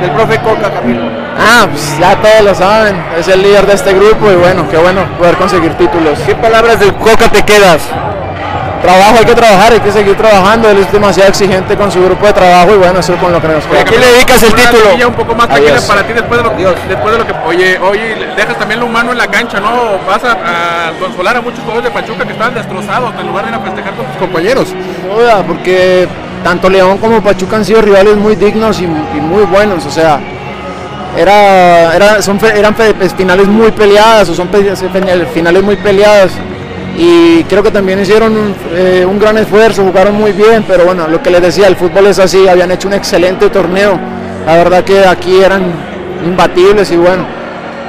Del 0.00 0.10
profe 0.10 0.38
Coca, 0.40 0.70
Camilo. 0.70 1.02
Ah, 1.38 1.66
pues 1.70 1.98
ya 1.98 2.16
todos 2.16 2.42
lo 2.44 2.54
saben, 2.54 3.02
es 3.18 3.26
el 3.28 3.42
líder 3.42 3.66
de 3.66 3.74
este 3.74 3.94
grupo 3.94 4.30
y 4.30 4.34
bueno, 4.34 4.68
qué 4.70 4.76
bueno 4.76 5.02
poder 5.18 5.36
conseguir 5.36 5.74
títulos. 5.74 6.18
¿Qué 6.26 6.34
palabras 6.34 6.78
del 6.80 6.92
Coca 6.94 7.28
te 7.28 7.42
quedas? 7.42 7.82
Trabajo, 8.82 9.14
hay 9.20 9.24
que 9.24 9.34
trabajar, 9.36 9.72
hay 9.74 9.78
que 9.80 9.92
seguir 9.92 10.16
trabajando, 10.16 10.68
él 10.68 10.78
es 10.78 10.90
demasiado 10.90 11.28
exigente 11.28 11.76
con 11.76 11.88
su 11.92 12.02
grupo 12.04 12.26
de 12.26 12.32
trabajo 12.32 12.74
y 12.74 12.78
bueno, 12.78 12.98
eso 12.98 13.14
es 13.14 13.20
con 13.20 13.32
lo 13.32 13.40
que 13.40 13.46
nos 13.46 13.64
queda. 13.64 13.80
¿A 13.80 13.84
quién 13.84 14.00
le 14.00 14.06
dedicas 14.12 14.42
el 14.42 14.52
título? 14.54 15.06
un 15.08 15.14
poco 15.14 15.34
más 15.36 15.46
tranquila 15.46 15.74
Adiós. 15.74 15.84
para 15.84 16.02
ti 16.02 16.12
después 16.12 16.42
de, 16.42 16.48
lo, 16.48 16.74
después 16.88 17.12
de 17.12 17.18
lo 17.18 17.26
que 17.26 17.32
oye 17.46 17.78
oye 17.78 18.16
dejas 18.36 18.58
también 18.58 18.80
lo 18.80 18.86
humano 18.86 19.12
en 19.12 19.18
la 19.18 19.28
cancha 19.28 19.60
no 19.60 19.98
vas 20.06 20.22
a, 20.24 20.88
a 20.88 20.92
consolar 20.98 21.36
a 21.36 21.40
muchos 21.40 21.60
jugadores 21.60 21.84
de 21.84 21.90
Pachuca 21.92 22.24
que 22.24 22.32
estaban 22.32 22.54
destrozados 22.54 23.12
en 23.20 23.26
lugar 23.28 23.44
de 23.44 23.50
ir 23.50 23.56
a 23.56 23.60
festejar 23.60 23.94
con 23.94 24.04
tus 24.06 24.16
compañeros 24.16 24.68
Sin 24.68 25.08
duda, 25.16 25.44
porque 25.46 26.08
tanto 26.42 26.68
León 26.68 26.98
como 26.98 27.22
Pachuca 27.22 27.56
han 27.56 27.64
sido 27.64 27.82
rivales 27.82 28.16
muy 28.16 28.34
dignos 28.34 28.80
y, 28.80 28.84
y 28.84 28.88
muy 29.20 29.44
buenos, 29.44 29.86
o 29.86 29.90
sea, 29.92 30.18
era, 31.16 31.94
era- 31.94 32.20
son, 32.22 32.40
eran 32.44 32.74
finales 33.16 33.46
muy 33.46 33.70
peleadas, 33.70 34.28
o 34.28 34.34
son 34.34 34.48
finales 35.32 35.62
muy 35.62 35.76
peleadas, 35.76 36.32
y 36.96 37.42
creo 37.44 37.62
que 37.62 37.70
también 37.70 38.00
hicieron 38.00 38.36
un, 38.36 38.54
eh, 38.74 39.04
un 39.08 39.18
gran 39.18 39.38
esfuerzo, 39.38 39.82
jugaron 39.82 40.14
muy 40.14 40.32
bien, 40.32 40.64
pero 40.68 40.84
bueno, 40.84 41.08
lo 41.08 41.22
que 41.22 41.30
les 41.30 41.40
decía, 41.42 41.66
el 41.66 41.76
fútbol 41.76 42.06
es 42.06 42.18
así, 42.18 42.46
habían 42.48 42.70
hecho 42.70 42.88
un 42.88 42.94
excelente 42.94 43.48
torneo, 43.50 43.98
la 44.46 44.56
verdad 44.56 44.84
que 44.84 45.04
aquí 45.06 45.40
eran 45.42 45.62
imbatibles 46.24 46.90
y 46.90 46.96
bueno, 46.96 47.24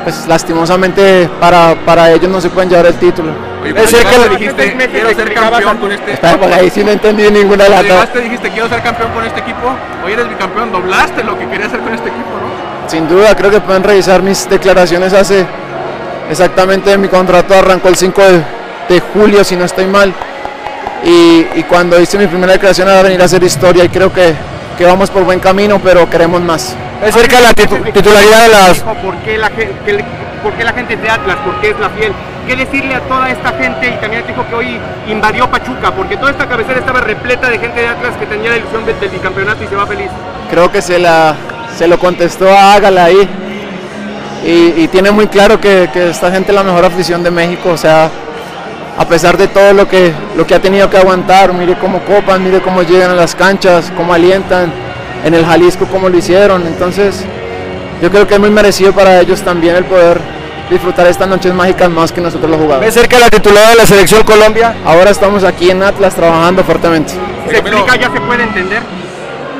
pues 0.03 0.25
lastimosamente 0.27 1.29
para, 1.39 1.75
para 1.85 2.11
ellos 2.11 2.29
no 2.29 2.39
se 2.41 2.49
pueden 2.49 2.69
llevar 2.69 2.85
el 2.87 2.95
título. 2.95 3.31
Oye, 3.61 3.71
Es 3.81 3.93
el 3.93 3.99
que- 3.99 4.09
llegaste 4.09 4.29
dijiste 4.37 4.89
quiero 4.91 5.13
ser 5.15 5.33
campeón 5.33 5.77
con 5.77 5.91
este 5.93 6.11
Está 6.13 6.37
por 6.37 6.51
ahí, 6.51 6.69
sí 6.69 6.83
no 6.83 6.91
entendí 6.91 7.23
ninguna 7.31 7.63
de 7.63 7.69
las 7.69 7.79
Cuando 7.79 7.93
dos. 7.93 8.01
llegaste 8.01 8.19
dijiste 8.21 8.49
quiero 8.51 8.67
ser 8.69 8.81
campeón 8.81 9.11
con 9.13 9.23
este 9.25 9.39
equipo 9.39 9.59
hoy 10.05 10.11
eres 10.13 10.27
bicampeón 10.29 10.71
doblaste 10.73 11.23
lo 11.23 11.39
que 11.39 11.45
querías 11.47 11.67
hacer 11.69 11.79
con 11.79 11.93
este 11.93 12.09
equipo 12.09 12.27
no 12.41 12.89
Sin 12.89 13.07
duda, 13.07 13.33
creo 13.37 13.49
que 13.51 13.61
pueden 13.61 13.83
revisar 13.83 14.21
mis 14.21 14.49
declaraciones 14.49 15.13
hace 15.13 15.45
exactamente 16.29 16.97
mi 16.97 17.07
contrato 17.07 17.53
arrancó 17.55 17.87
el 17.87 17.95
5 17.95 18.21
de, 18.21 18.41
de 18.89 18.99
julio, 19.13 19.43
si 19.43 19.55
no 19.55 19.65
estoy 19.65 19.85
mal. 19.87 20.13
Y, 21.03 21.45
y 21.55 21.63
cuando 21.67 21.99
hice 21.99 22.17
mi 22.17 22.27
primera 22.27 22.53
declaración 22.53 22.87
era 22.87 23.01
venir 23.01 23.21
a 23.21 23.25
hacer 23.25 23.43
historia 23.43 23.83
y 23.83 23.89
creo 23.89 24.11
que, 24.13 24.33
que 24.77 24.85
vamos 24.85 25.09
por 25.09 25.23
buen 25.23 25.39
camino, 25.39 25.79
pero 25.83 26.09
queremos 26.09 26.41
más. 26.41 26.75
Es 27.05 27.13
cerca 27.13 27.37
de 27.37 27.41
la 27.43 27.51
titu- 27.53 27.91
titularidad 27.91 28.43
de 28.43 28.49
las... 28.49 28.79
¿Por 28.79 29.15
qué, 29.17 29.37
la 29.37 29.49
gente, 29.49 30.05
por 30.41 30.53
qué 30.53 30.63
la 30.63 30.71
gente 30.71 30.93
es 30.93 31.01
de 31.01 31.09
Atlas? 31.09 31.35
¿Por 31.43 31.55
qué 31.59 31.71
es 31.71 31.79
la 31.79 31.89
fiel? 31.89 32.13
¿Qué 32.47 32.55
decirle 32.55 32.95
a 32.95 33.01
toda 33.01 33.29
esta 33.29 33.51
gente? 33.53 33.87
Y 33.89 33.97
también 34.01 34.23
dijo 34.25 34.45
que 34.47 34.55
hoy 34.55 34.79
invadió 35.09 35.49
Pachuca, 35.49 35.91
porque 35.91 36.15
toda 36.15 36.31
esta 36.31 36.47
cabecera 36.47 36.79
estaba 36.79 37.01
repleta 37.01 37.49
de 37.49 37.59
gente 37.59 37.81
de 37.81 37.87
Atlas 37.87 38.13
que 38.17 38.25
tenía 38.25 38.51
la 38.51 38.57
ilusión 38.57 38.85
de- 38.85 38.93
del 38.93 39.09
bicampeonato 39.09 39.63
y 39.63 39.67
se 39.67 39.75
va 39.75 39.85
feliz. 39.85 40.09
Creo 40.49 40.71
que 40.71 40.81
se, 40.81 40.99
la, 40.99 41.35
se 41.77 41.85
lo 41.87 41.99
contestó 41.99 42.47
a 42.49 42.75
Ágala 42.75 43.05
ahí. 43.05 43.27
Y, 44.45 44.83
y 44.83 44.87
tiene 44.89 45.11
muy 45.11 45.27
claro 45.27 45.59
que, 45.59 45.89
que 45.93 46.09
esta 46.09 46.31
gente 46.31 46.51
es 46.51 46.55
la 46.55 46.63
mejor 46.63 46.85
afición 46.85 47.23
de 47.23 47.31
México. 47.31 47.69
O 47.69 47.77
sea, 47.77 48.09
a 48.97 49.07
pesar 49.07 49.37
de 49.37 49.47
todo 49.47 49.73
lo 49.73 49.87
que, 49.87 50.13
lo 50.37 50.45
que 50.45 50.55
ha 50.55 50.61
tenido 50.61 50.89
que 50.89 50.97
aguantar, 50.97 51.53
mire 51.53 51.77
cómo 51.79 51.99
copan, 51.99 52.43
mire 52.43 52.61
cómo 52.61 52.83
llegan 52.83 53.11
a 53.11 53.15
las 53.15 53.35
canchas, 53.35 53.91
cómo 53.95 54.13
alientan, 54.13 54.71
en 55.23 55.33
el 55.33 55.45
Jalisco 55.45 55.87
cómo 55.91 56.09
lo 56.09 56.17
hicieron. 56.17 56.65
Entonces, 56.67 57.23
yo 58.01 58.11
creo 58.11 58.27
que 58.27 58.35
es 58.35 58.39
muy 58.39 58.51
merecido 58.51 58.93
para 58.93 59.19
ellos 59.19 59.41
también 59.41 59.75
el 59.75 59.85
poder 59.85 60.19
disfrutar 60.69 61.07
estas 61.07 61.27
noches 61.27 61.53
mágicas 61.53 61.89
más 61.89 62.11
que 62.11 62.21
nosotros 62.21 62.49
los 62.49 62.59
jugadores. 62.59 62.87
¿Ves 62.87 63.01
cerca 63.01 63.19
la 63.19 63.29
titular 63.29 63.69
de 63.69 63.75
la 63.75 63.85
selección 63.85 64.23
Colombia? 64.23 64.75
Ahora 64.85 65.09
estamos 65.09 65.43
aquí 65.43 65.69
en 65.69 65.81
Atlas 65.83 66.15
trabajando 66.15 66.63
fuertemente. 66.63 67.13
¿Se 67.47 67.57
explica? 67.57 67.95
¿Ya 67.95 68.11
se 68.11 68.21
puede 68.21 68.43
entender? 68.43 68.81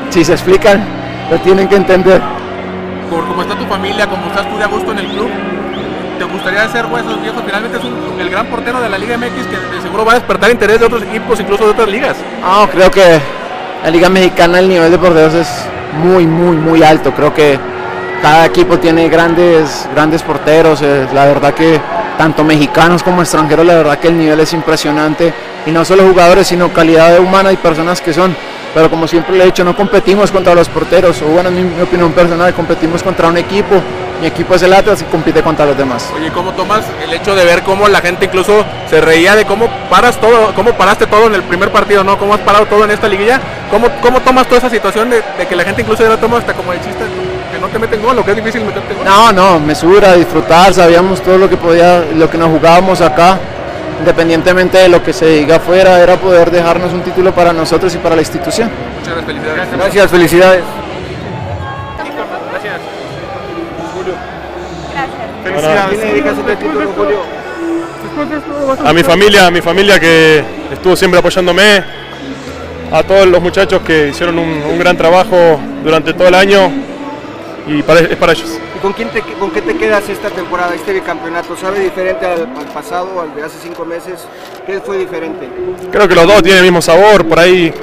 Si 0.09 0.23
se 0.23 0.33
explican, 0.33 0.83
lo 1.31 1.39
tienen 1.39 1.67
que 1.67 1.75
entender. 1.75 2.21
por 3.09 3.25
cómo 3.27 3.41
está 3.41 3.55
tu 3.55 3.65
familia 3.65 4.07
como 4.07 4.27
estás 4.27 4.47
tú 4.49 4.57
de 4.57 4.63
a 4.63 4.67
gusto 4.67 4.91
en 4.91 4.99
el 4.99 5.07
club 5.07 5.29
te 6.17 6.23
gustaría 6.25 6.67
ser 6.69 6.85
huesos 6.85 7.21
viejos 7.21 7.41
finalmente 7.45 7.77
es 7.77 7.83
un- 7.83 8.19
el 8.19 8.29
gran 8.29 8.45
portero 8.47 8.79
de 8.81 8.89
la 8.89 8.97
Liga 8.97 9.15
MX 9.17 9.47
que 9.47 9.81
seguro 9.81 10.05
va 10.05 10.11
a 10.13 10.15
despertar 10.15 10.51
interés 10.51 10.79
de 10.79 10.85
otros 10.85 11.03
equipos 11.03 11.39
incluso 11.39 11.65
de 11.65 11.71
otras 11.71 11.87
ligas 11.89 12.15
No, 12.41 12.67
creo 12.69 12.89
que 12.91 13.19
la 13.83 13.89
Liga 13.89 14.09
Mexicana 14.09 14.59
el 14.59 14.69
nivel 14.69 14.91
de 14.91 14.97
porteros 14.97 15.33
es 15.33 15.49
muy, 16.01 16.25
muy, 16.25 16.55
muy 16.55 16.81
alto. 16.83 17.11
Creo 17.11 17.33
que 17.33 17.59
cada 18.21 18.45
equipo 18.45 18.79
tiene 18.79 19.09
grandes, 19.09 19.87
grandes 19.93 20.23
porteros. 20.23 20.81
eh, 20.81 21.05
la 21.13 21.25
verdad 21.25 21.53
que 21.53 21.79
tanto 22.17 22.43
mexicanos 22.45 23.03
como 23.03 23.21
extranjeros, 23.21 23.65
la 23.65 23.75
verdad 23.75 23.99
que 23.99 24.07
el 24.07 24.17
nivel 24.17 24.39
es 24.39 24.53
impresionante. 24.53 25.33
Y 25.65 25.71
no 25.71 25.83
solo 25.85 26.03
jugadores, 26.07 26.47
sino 26.47 26.69
calidad 26.69 27.19
humana 27.19 27.51
y 27.51 27.57
personas 27.57 27.99
que 28.01 28.13
son. 28.13 28.33
Pero 28.73 28.89
como 28.89 29.05
siempre 29.07 29.35
le 29.37 29.43
he 29.43 29.45
dicho, 29.47 29.63
no 29.65 29.75
competimos 29.75 30.31
contra 30.31 30.55
los 30.55 30.67
porteros. 30.69 31.21
O 31.21 31.25
bueno, 31.25 31.49
en 31.49 31.55
mi, 31.55 31.63
mi 31.63 31.81
opinión 31.81 32.11
personal, 32.13 32.53
competimos 32.53 33.03
contra 33.03 33.27
un 33.27 33.37
equipo. 33.37 33.75
Mi 34.21 34.27
equipo 34.27 34.55
es 34.55 34.61
el 34.63 34.73
Atlas 34.73 35.01
y 35.01 35.05
compite 35.05 35.41
contra 35.43 35.65
los 35.65 35.77
demás. 35.77 36.09
Oye, 36.15 36.31
¿cómo 36.31 36.51
tomas 36.53 36.85
el 37.03 37.13
hecho 37.13 37.35
de 37.35 37.43
ver 37.43 37.61
cómo 37.63 37.87
la 37.89 37.99
gente 37.99 38.25
incluso 38.25 38.63
se 38.89 39.01
reía 39.01 39.35
de 39.35 39.45
cómo 39.45 39.67
paras 39.89 40.17
todo, 40.17 40.53
cómo 40.55 40.73
paraste 40.73 41.07
todo 41.07 41.27
en 41.27 41.35
el 41.35 41.43
primer 41.43 41.71
partido, 41.71 42.03
¿no? 42.03 42.17
¿Cómo 42.17 42.33
has 42.33 42.39
parado 42.39 42.65
todo 42.65 42.85
en 42.85 42.91
esta 42.91 43.07
liguilla? 43.07 43.41
¿Cómo, 43.69 43.89
cómo 44.01 44.21
tomas 44.21 44.45
toda 44.47 44.59
esa 44.59 44.69
situación 44.69 45.09
de, 45.09 45.21
de 45.37 45.47
que 45.47 45.55
la 45.55 45.63
gente 45.63 45.81
incluso 45.81 46.03
ya 46.03 46.09
lo 46.09 46.17
toma 46.17 46.37
hasta 46.37 46.53
como 46.53 46.71
el 46.71 46.79
chiste 46.79 47.03
que 47.51 47.59
no 47.59 47.67
te 47.67 47.79
meten 47.79 48.01
gol, 48.01 48.15
lo 48.15 48.23
que 48.23 48.31
es 48.31 48.37
difícil 48.37 48.63
meterte 48.63 48.93
gol? 48.93 49.03
No, 49.03 49.31
no, 49.31 49.59
mesura, 49.59 50.13
disfrutar, 50.13 50.73
sabíamos 50.73 51.21
todo 51.21 51.37
lo 51.37 51.49
que 51.49 51.57
podía, 51.57 52.05
lo 52.15 52.29
que 52.29 52.37
nos 52.37 52.49
jugábamos 52.49 53.01
acá, 53.01 53.37
independientemente 53.99 54.77
de 54.77 54.89
lo 54.89 55.03
que 55.03 55.11
se 55.11 55.25
diga 55.25 55.57
afuera, 55.57 56.01
era 56.01 56.15
poder 56.17 56.49
dejarnos 56.49 56.93
un 56.93 57.01
título 57.01 57.33
para 57.33 57.51
nosotros 57.51 57.93
y 57.93 57.97
para 57.97 58.15
la 58.15 58.21
institución. 58.21 58.69
Muchas 58.99 59.15
gracias, 59.15 59.25
felicidades. 59.25 59.77
Gracias, 59.77 60.11
felicidades. 60.11 60.63
Felicidades. 65.43 65.89
¿Quién 65.89 65.99
le 66.01 66.07
dedicas 66.13 66.37
este 66.37 66.55
título, 66.55 66.89
Julio? 66.97 67.43
a 68.85 68.93
mi 68.93 69.03
familia, 69.03 69.47
a 69.47 69.51
mi 69.51 69.61
familia 69.61 69.99
que 69.99 70.43
estuvo 70.71 70.95
siempre 70.95 71.19
apoyándome, 71.19 71.83
a 72.91 73.01
todos 73.03 73.25
los 73.27 73.41
muchachos 73.41 73.81
que 73.81 74.09
hicieron 74.09 74.37
un, 74.37 74.61
un 74.71 74.77
gran 74.79 74.95
trabajo 74.95 75.59
durante 75.83 76.13
todo 76.13 76.27
el 76.27 76.35
año 76.35 76.71
y 77.67 77.81
para- 77.81 78.01
es 78.01 78.15
para 78.15 78.33
ellos. 78.33 78.59
¿Y 78.75 78.79
con, 78.79 78.93
quién 78.93 79.09
te, 79.09 79.21
con 79.21 79.49
qué 79.51 79.61
te 79.61 79.75
quedas 79.75 80.07
esta 80.09 80.29
temporada, 80.29 80.75
este 80.75 80.93
bicampeonato? 80.93 81.55
¿Sabe 81.57 81.79
diferente 81.79 82.25
al, 82.25 82.41
al 82.55 82.65
pasado, 82.73 83.19
al 83.21 83.33
de 83.35 83.43
hace 83.43 83.57
cinco 83.63 83.83
meses? 83.85 84.27
¿Qué 84.67 84.79
fue 84.79 84.97
diferente? 84.99 85.47
Creo 85.91 86.07
que 86.07 86.13
los 86.15 86.27
dos 86.27 86.43
tienen 86.43 86.59
el 86.59 86.63
mismo 86.65 86.81
sabor, 86.83 87.25
por 87.25 87.39
ahí 87.39 87.73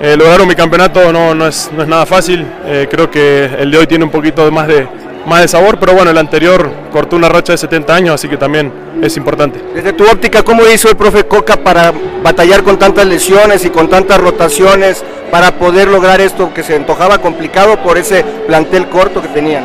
eh, 0.00 0.16
lograr 0.16 0.40
un 0.40 0.48
bicampeonato 0.48 1.12
no, 1.12 1.34
no, 1.34 1.46
es, 1.46 1.70
no 1.76 1.82
es 1.82 1.88
nada 1.88 2.06
fácil, 2.06 2.46
Eh, 2.64 2.88
creo 2.90 3.10
que 3.10 3.44
el 3.58 3.70
de 3.70 3.78
hoy 3.78 3.86
tiene 3.86 4.04
un 4.04 4.10
poquito 4.10 4.50
más 4.50 4.66
de, 4.66 4.86
más 5.26 5.40
de 5.42 5.48
sabor, 5.48 5.78
pero 5.78 5.94
bueno, 5.94 6.10
el 6.10 6.18
anterior 6.18 6.70
cortó 6.92 7.16
una 7.16 7.28
racha 7.28 7.52
de 7.52 7.58
70 7.58 7.94
años, 7.94 8.14
así 8.14 8.28
que 8.28 8.36
también 8.36 8.72
es 9.02 9.16
importante. 9.16 9.60
Desde 9.74 9.92
tu 9.92 10.04
óptica, 10.04 10.42
¿cómo 10.42 10.62
hizo 10.66 10.88
el 10.88 10.96
profe 10.96 11.24
Coca 11.24 11.56
para 11.56 11.92
batallar 12.22 12.62
con 12.62 12.78
tantas 12.78 13.06
lesiones 13.06 13.64
y 13.64 13.70
con 13.70 13.88
tantas 13.88 14.20
rotaciones 14.20 15.04
para 15.30 15.52
poder 15.52 15.88
lograr 15.88 16.20
esto 16.20 16.52
que 16.52 16.62
se 16.62 16.76
antojaba 16.76 17.18
complicado 17.18 17.76
por 17.82 17.98
ese 17.98 18.24
plantel 18.46 18.88
corto 18.88 19.22
que 19.22 19.28
tenían? 19.28 19.64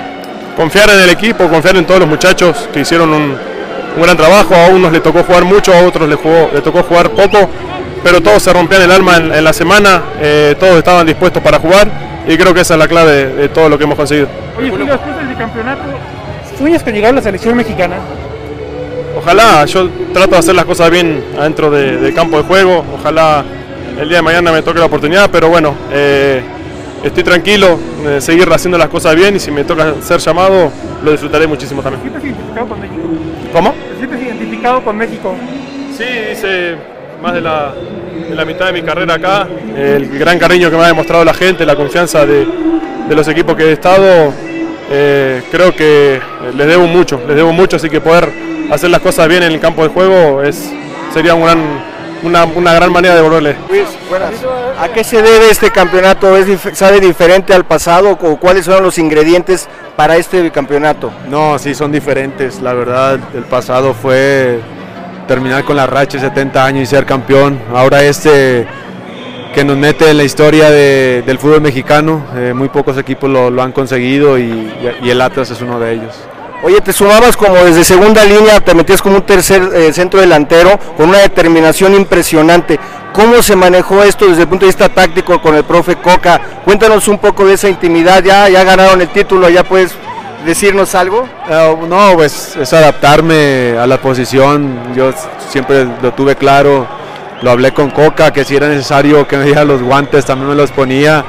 Confiar 0.56 0.90
en 0.90 1.00
el 1.00 1.10
equipo, 1.10 1.48
confiar 1.48 1.76
en 1.78 1.86
todos 1.86 2.00
los 2.00 2.10
muchachos 2.10 2.70
que 2.74 2.80
hicieron 2.80 3.14
un, 3.14 3.36
un 3.96 4.02
gran 4.02 4.18
trabajo, 4.18 4.56
a 4.56 4.68
unos 4.68 4.92
le 4.92 5.00
tocó 5.00 5.24
jugar 5.24 5.46
mucho, 5.46 5.74
a 5.74 5.84
otros 5.84 6.08
le, 6.08 6.16
jugó, 6.16 6.50
le 6.54 6.62
tocó 6.62 6.84
jugar 6.84 7.12
poco, 7.12 7.50
pero 8.04 8.22
todos 8.22 8.42
se 8.42 8.54
rompían 8.54 8.84
el 8.84 8.92
alma 8.92 9.18
en, 9.18 9.34
en 9.34 9.44
la 9.44 9.54
semana, 9.54 10.04
eh, 10.20 10.56
todos 10.60 10.78
estaban 10.78 11.06
dispuestos 11.06 11.42
para 11.44 11.60
jugar 11.60 11.90
y 12.28 12.38
creo 12.38 12.54
que 12.54 12.62
esa 12.62 12.74
es 12.74 12.80
la 12.80 12.88
clave 12.88 13.12
de, 13.12 13.34
de 13.36 13.50
todo 13.50 13.70
lo 13.70 13.78
que 13.78 13.84
hemos 13.84 13.98
conseguido. 13.98 14.47
Oye, 14.58 14.70
Julio, 14.70 14.86
después 14.88 15.28
del 15.28 15.38
campeonato, 15.38 15.82
¿sueñas 16.58 16.84
con 16.84 16.94
llegar 16.94 17.12
a 17.12 17.16
la 17.16 17.22
selección 17.22 17.56
mexicana? 17.56 17.96
Ojalá, 19.18 19.66
yo 19.66 19.90
trato 20.14 20.32
de 20.32 20.38
hacer 20.38 20.56
las 20.56 20.66
cosas 20.66 20.90
bien 20.92 21.24
adentro 21.40 21.70
de- 21.72 21.98
del 21.98 22.14
campo 22.14 22.38
de 22.38 22.44
juego, 22.44 22.84
ojalá 22.94 23.44
el 24.00 24.08
día 24.08 24.18
de 24.18 24.24
mañana 24.24 24.52
me 24.52 24.62
toque 24.62 24.80
la 24.80 24.86
oportunidad, 24.86 25.30
pero 25.32 25.50
bueno, 25.50 25.74
eh, 25.92 26.42
estoy 27.04 27.24
tranquilo, 27.24 27.80
de 28.04 28.22
seguir 28.22 28.48
haciendo 28.52 28.78
las 28.78 28.90
cosas 28.90 29.16
bien 29.16 29.36
y 29.36 29.40
si 29.40 29.50
me 29.52 29.64
toca 29.64 29.96
ser 30.02 30.20
llamado, 30.20 30.72
lo 31.04 31.12
disfrutaré 31.12 31.48
muchísimo 31.48 31.82
también. 31.82 32.02
¿Te 32.14 32.20
sientes 32.22 32.32
identificado 32.32 32.68
con 32.68 32.80
México? 32.80 33.02
¿Cómo? 33.54 33.72
¿Te 33.74 33.98
sientes 33.98 34.22
identificado 34.22 34.84
con 34.84 34.98
México? 34.98 35.36
Sí, 35.98 36.04
hice 36.34 36.76
más 37.24 37.34
de 37.34 37.42
la, 37.42 37.74
de 38.30 38.36
la 38.36 38.46
mitad 38.46 38.68
de 38.68 38.74
mi 38.74 38.82
carrera 38.84 39.16
acá, 39.16 39.48
el 39.76 40.08
gran 40.20 40.38
cariño 40.38 40.70
que 40.70 40.78
me 40.78 40.84
ha 40.84 40.88
demostrado 40.88 41.26
la 41.26 41.34
gente, 41.34 41.66
la 41.66 41.76
confianza 41.76 42.24
de, 42.26 42.46
de 43.10 43.16
los 43.16 43.28
equipos 43.28 43.56
que 43.56 43.64
he 43.64 43.72
estado, 43.72 44.32
eh, 44.90 45.44
creo 45.52 45.76
que 45.76 46.22
les 46.56 46.68
debo 46.68 46.88
mucho, 46.88 47.20
les 47.28 47.36
debo 47.36 47.52
mucho, 47.54 47.76
así 47.78 47.90
que 47.90 48.00
poder 48.02 48.30
hacer 48.72 48.90
las 48.90 49.02
cosas 49.02 49.28
bien 49.28 49.44
en 49.44 49.52
el 49.52 49.60
campo 49.60 49.84
de 49.84 49.90
juego 49.90 50.42
es, 50.42 50.72
sería 51.14 51.34
un 51.36 51.44
gran, 51.44 51.60
una, 52.24 52.46
una 52.46 52.74
gran 52.74 52.92
manera 52.92 53.16
de 53.16 53.22
devolverle. 53.22 53.56
Luis, 53.70 53.86
buenas. 54.10 54.32
¿A 54.80 54.90
qué 54.90 55.04
se 55.04 55.22
debe 55.22 55.50
este 55.50 55.72
campeonato? 55.72 56.36
¿Es 56.38 56.48
dif- 56.48 56.74
¿Sabe 56.74 57.00
diferente 57.00 57.54
al 57.54 57.66
pasado 57.66 58.12
o 58.22 58.38
cuáles 58.38 58.66
son 58.66 58.84
los 58.84 58.98
ingredientes 58.98 59.68
para 59.96 60.18
este 60.18 60.52
campeonato? 60.52 61.12
No, 61.30 61.58
sí 61.58 61.74
son 61.74 61.92
diferentes. 61.92 62.62
La 62.62 62.74
verdad, 62.74 63.20
el 63.34 63.44
pasado 63.44 63.94
fue 63.94 64.60
terminar 65.28 65.64
con 65.64 65.76
la 65.76 65.88
racha 65.88 66.18
de 66.20 66.28
70 66.30 66.64
años 66.64 66.84
y 66.84 66.86
ser 66.86 67.06
campeón. 67.06 67.60
Ahora 67.74 68.04
este 68.04 68.68
que 69.58 69.66
nos 69.66 69.76
mete 69.76 70.08
en 70.12 70.18
la 70.18 70.24
historia 70.24 70.70
de- 70.70 71.24
del 71.26 71.40
fútbol 71.40 71.62
mexicano, 71.62 72.24
eh, 72.36 72.54
muy 72.54 72.70
pocos 72.70 72.96
equipos 72.96 73.28
lo, 73.28 73.50
lo 73.50 73.64
han 73.64 73.72
conseguido 73.72 74.38
y, 74.38 74.72
y 75.02 75.10
el 75.10 75.20
Atlas 75.20 75.50
es 75.50 75.60
uno 75.64 75.80
de 75.80 75.94
ellos. 75.94 76.14
Oye, 76.62 76.80
te 76.80 76.94
sumabas 76.94 77.36
como 77.36 77.56
desde 77.56 77.84
segunda 77.84 78.24
línea, 78.24 78.60
te 78.60 78.76
metías 78.76 79.02
como 79.02 79.16
un 79.16 79.24
tercer 79.24 79.64
eh, 79.74 79.92
centro 79.94 80.22
delantero 80.22 80.78
con 80.96 81.10
una 81.10 81.18
determinación 81.18 81.96
impresionante. 81.96 82.80
¿Cómo 83.14 83.42
se 83.42 83.56
manejó 83.56 84.04
esto 84.04 84.28
desde 84.28 84.44
el 84.44 84.48
punto 84.48 84.66
de 84.66 84.70
vista 84.70 84.90
táctico 84.90 85.42
con 85.42 85.56
el 85.56 85.64
profe 85.64 85.96
Coca? 85.96 86.40
Cuéntanos 86.64 87.08
un 87.08 87.18
poco 87.18 87.44
de 87.48 87.56
esa 87.56 87.68
intimidad, 87.68 88.24
ya, 88.24 88.48
ya 88.50 88.64
ganaron 88.64 89.02
el 89.02 89.08
título, 89.10 89.50
ya 89.50 89.64
puedes 89.64 89.92
decirnos 90.46 90.94
algo. 90.94 91.28
Eh, 91.50 91.76
no, 91.90 92.12
pues 92.14 92.56
es 92.58 92.74
adaptarme 92.74 93.76
a 93.76 93.88
la 93.88 94.00
posición. 94.00 94.94
Yo 94.96 95.12
siempre 95.50 95.88
lo 96.04 96.12
tuve 96.14 96.36
claro. 96.36 96.96
Lo 97.42 97.52
hablé 97.52 97.72
con 97.74 97.92
Coca, 97.92 98.32
que 98.34 98.44
si 98.44 98.56
era 98.56 98.68
necesario 98.68 99.28
que 99.28 99.38
me 99.38 99.46
diera 99.46 99.64
los 99.64 99.82
guantes, 99.82 100.26
también 100.26 100.50
me 100.50 100.56
los 100.56 100.72
ponía. 100.72 101.24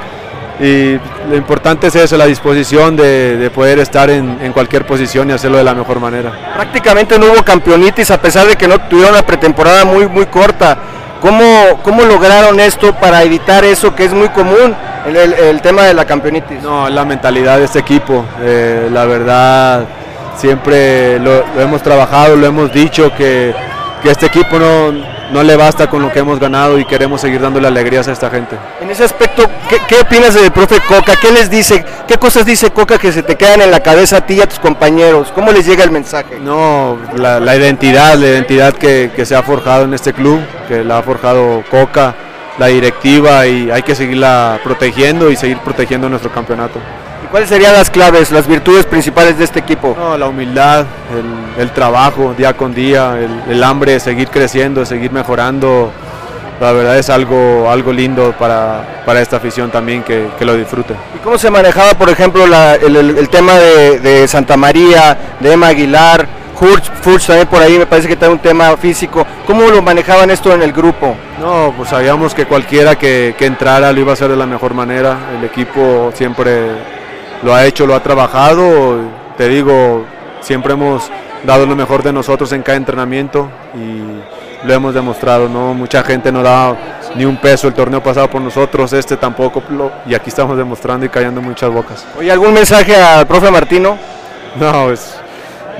Y 0.59 0.99
lo 1.29 1.35
importante 1.37 1.87
es 1.87 1.95
eso, 1.95 2.17
la 2.17 2.25
disposición 2.25 2.95
de, 2.97 3.37
de 3.37 3.49
poder 3.49 3.79
estar 3.79 4.09
en, 4.09 4.39
en 4.41 4.51
cualquier 4.51 4.85
posición 4.85 5.29
y 5.29 5.33
hacerlo 5.33 5.57
de 5.57 5.63
la 5.63 5.73
mejor 5.73 5.99
manera. 6.01 6.31
Prácticamente 6.55 7.17
no 7.17 7.27
hubo 7.27 7.43
campeonitis 7.43 8.11
a 8.11 8.19
pesar 8.19 8.45
de 8.47 8.55
que 8.57 8.67
no 8.67 8.77
tuvieron 8.79 9.13
una 9.13 9.23
pretemporada 9.25 9.85
muy, 9.85 10.07
muy 10.07 10.25
corta. 10.25 10.77
¿Cómo, 11.21 11.79
¿Cómo 11.83 12.03
lograron 12.03 12.59
esto 12.59 12.93
para 12.95 13.23
evitar 13.23 13.63
eso 13.63 13.93
que 13.95 14.05
es 14.05 14.13
muy 14.13 14.29
común, 14.29 14.75
el, 15.05 15.15
el- 15.15 15.33
el 15.33 15.61
tema 15.61 15.83
de 15.83 15.93
la 15.93 16.05
campeonitis? 16.05 16.61
No, 16.63 16.87
es 16.87 16.93
la 16.93 17.05
mentalidad 17.05 17.57
de 17.57 17.65
este 17.65 17.79
equipo. 17.79 18.25
eh, 18.41 18.89
la 18.91 19.05
verdad, 19.05 19.85
siempre 20.37 21.19
lo, 21.19 21.43
lo 21.55 21.61
hemos 21.61 21.81
trabajado, 21.83 22.35
lo 22.35 22.45
hemos 22.47 22.71
dicho, 22.73 23.11
que, 23.17 23.53
que 24.01 24.11
este 24.11 24.27
equipo 24.27 24.57
no, 24.59 24.91
no 25.31 25.43
le 25.43 25.55
basta 25.55 25.89
con 25.89 26.01
lo 26.01 26.11
que 26.11 26.19
hemos 26.19 26.39
ganado 26.39 26.79
y 26.79 26.85
queremos 26.85 27.21
seguir 27.21 27.41
dándole 27.41 27.67
alegrías 27.67 28.07
a 28.07 28.11
esta 28.11 28.29
gente. 28.29 28.57
En 28.81 28.89
ese 28.89 29.03
aspecto, 29.03 29.43
¿qué, 29.69 29.77
qué 29.87 30.01
opinas 30.01 30.33
del 30.33 30.51
profe 30.51 30.79
Coca? 30.87 31.15
¿Qué 31.15 31.31
les 31.31 31.49
dice? 31.49 31.83
¿Qué 32.07 32.17
cosas 32.17 32.45
dice 32.45 32.71
Coca 32.71 32.97
que 32.97 33.11
se 33.11 33.23
te 33.23 33.35
quedan 33.35 33.61
en 33.61 33.71
la 33.71 33.81
cabeza 33.81 34.17
a 34.17 34.25
ti 34.25 34.35
y 34.35 34.41
a 34.41 34.47
tus 34.47 34.59
compañeros? 34.59 35.31
¿Cómo 35.33 35.51
les 35.51 35.65
llega 35.65 35.83
el 35.83 35.91
mensaje? 35.91 36.39
No, 36.39 36.97
la, 37.15 37.39
la 37.39 37.55
identidad, 37.55 38.15
la 38.15 38.27
identidad 38.27 38.73
que, 38.73 39.11
que 39.15 39.25
se 39.25 39.35
ha 39.35 39.43
forjado 39.43 39.83
en 39.85 39.93
este 39.93 40.13
club, 40.13 40.39
que 40.67 40.83
la 40.83 40.99
ha 40.99 41.03
forjado 41.03 41.63
Coca, 41.69 42.15
la 42.57 42.67
directiva 42.67 43.47
y 43.47 43.71
hay 43.71 43.83
que 43.83 43.95
seguirla 43.95 44.59
protegiendo 44.63 45.31
y 45.31 45.35
seguir 45.35 45.57
protegiendo 45.59 46.09
nuestro 46.09 46.31
campeonato. 46.31 46.79
¿Y 47.29 47.31
cuáles 47.31 47.49
serían 47.49 47.73
las 47.73 47.89
claves, 47.91 48.31
las 48.31 48.47
virtudes 48.47 48.85
principales 48.87 49.37
de 49.37 49.43
este 49.43 49.59
equipo? 49.59 49.95
No, 49.97 50.17
la 50.17 50.27
humildad, 50.27 50.85
el, 51.13 51.61
el 51.61 51.71
trabajo 51.71 52.33
día 52.35 52.53
con 52.57 52.73
día, 52.73 53.15
el, 53.19 53.51
el 53.53 53.63
hambre 53.63 53.93
de 53.93 53.99
seguir 53.99 54.29
creciendo, 54.29 54.79
de 54.79 54.87
seguir 54.87 55.11
mejorando. 55.11 55.91
La 56.59 56.71
verdad 56.73 56.97
es 56.97 57.09
algo, 57.09 57.69
algo 57.71 57.93
lindo 57.93 58.33
para, 58.37 59.03
para 59.05 59.21
esta 59.21 59.37
afición 59.37 59.69
también 59.71 60.03
que, 60.03 60.27
que 60.37 60.43
lo 60.43 60.55
disfrute. 60.55 60.93
¿Y 61.15 61.19
cómo 61.19 61.37
se 61.37 61.49
manejaba, 61.49 61.93
por 61.93 62.09
ejemplo, 62.09 62.45
la- 62.47 62.75
el, 62.75 63.29
tema 63.29 63.53
de, 63.53 63.99
de 63.99 64.27
Santa 64.27 64.57
María, 64.57 65.17
de 65.39 65.53
Emma 65.53 65.67
Aguilar, 65.67 66.27
Furch, 66.59 66.91
Furch 67.01 67.27
también 67.27 67.47
por 67.47 67.61
ahí 67.61 67.77
me 67.77 67.85
parece 67.85 68.07
que 68.09 68.15
está 68.15 68.29
un 68.29 68.39
tema 68.39 68.75
físico? 68.75 69.25
¿Cómo 69.47 69.69
lo 69.69 69.81
manejaban 69.81 70.29
esto 70.31 70.53
en 70.53 70.61
el 70.61 70.73
grupo? 70.73 71.15
No, 71.39 71.73
pues 71.77 71.89
sabíamos 71.89 72.33
que 72.33 72.45
cualquiera 72.45 72.97
que, 72.97 73.35
que 73.37 73.45
entrara 73.45 73.93
lo 73.93 73.99
iba 74.01 74.11
a 74.11 74.13
hacer 74.15 74.29
de 74.29 74.35
la 74.35 74.45
mejor 74.45 74.73
manera. 74.73 75.15
El 75.37 75.45
equipo 75.45 76.11
siempre 76.13 76.98
lo 77.43 77.53
ha 77.53 77.65
hecho, 77.65 77.85
lo 77.85 77.95
ha 77.95 77.99
trabajado. 78.01 78.97
Te 79.37 79.47
digo, 79.47 80.05
siempre 80.41 80.73
hemos 80.73 81.09
dado 81.43 81.65
lo 81.65 81.75
mejor 81.75 82.03
de 82.03 82.11
nosotros 82.13 82.51
en 82.51 82.61
cada 82.63 82.77
entrenamiento 82.77 83.49
y 83.75 84.67
lo 84.67 84.73
hemos 84.73 84.93
demostrado. 84.93 85.47
¿no? 85.47 85.73
Mucha 85.73 86.03
gente 86.03 86.31
no 86.31 86.43
daba 86.43 86.75
ni 87.15 87.25
un 87.25 87.37
peso 87.37 87.67
el 87.67 87.73
torneo 87.73 88.03
pasado 88.03 88.29
por 88.29 88.41
nosotros, 88.41 88.91
este 88.93 89.17
tampoco. 89.17 89.63
y 90.05 90.13
aquí 90.13 90.29
estamos 90.29 90.57
demostrando 90.57 91.05
y 91.05 91.09
callando 91.09 91.41
muchas 91.41 91.69
bocas. 91.71 92.05
Oye, 92.17 92.31
¿algún 92.31 92.53
mensaje 92.53 92.95
al 92.95 93.25
profe 93.27 93.49
Martino? 93.51 93.97
No, 94.59 94.85
pues 94.85 95.13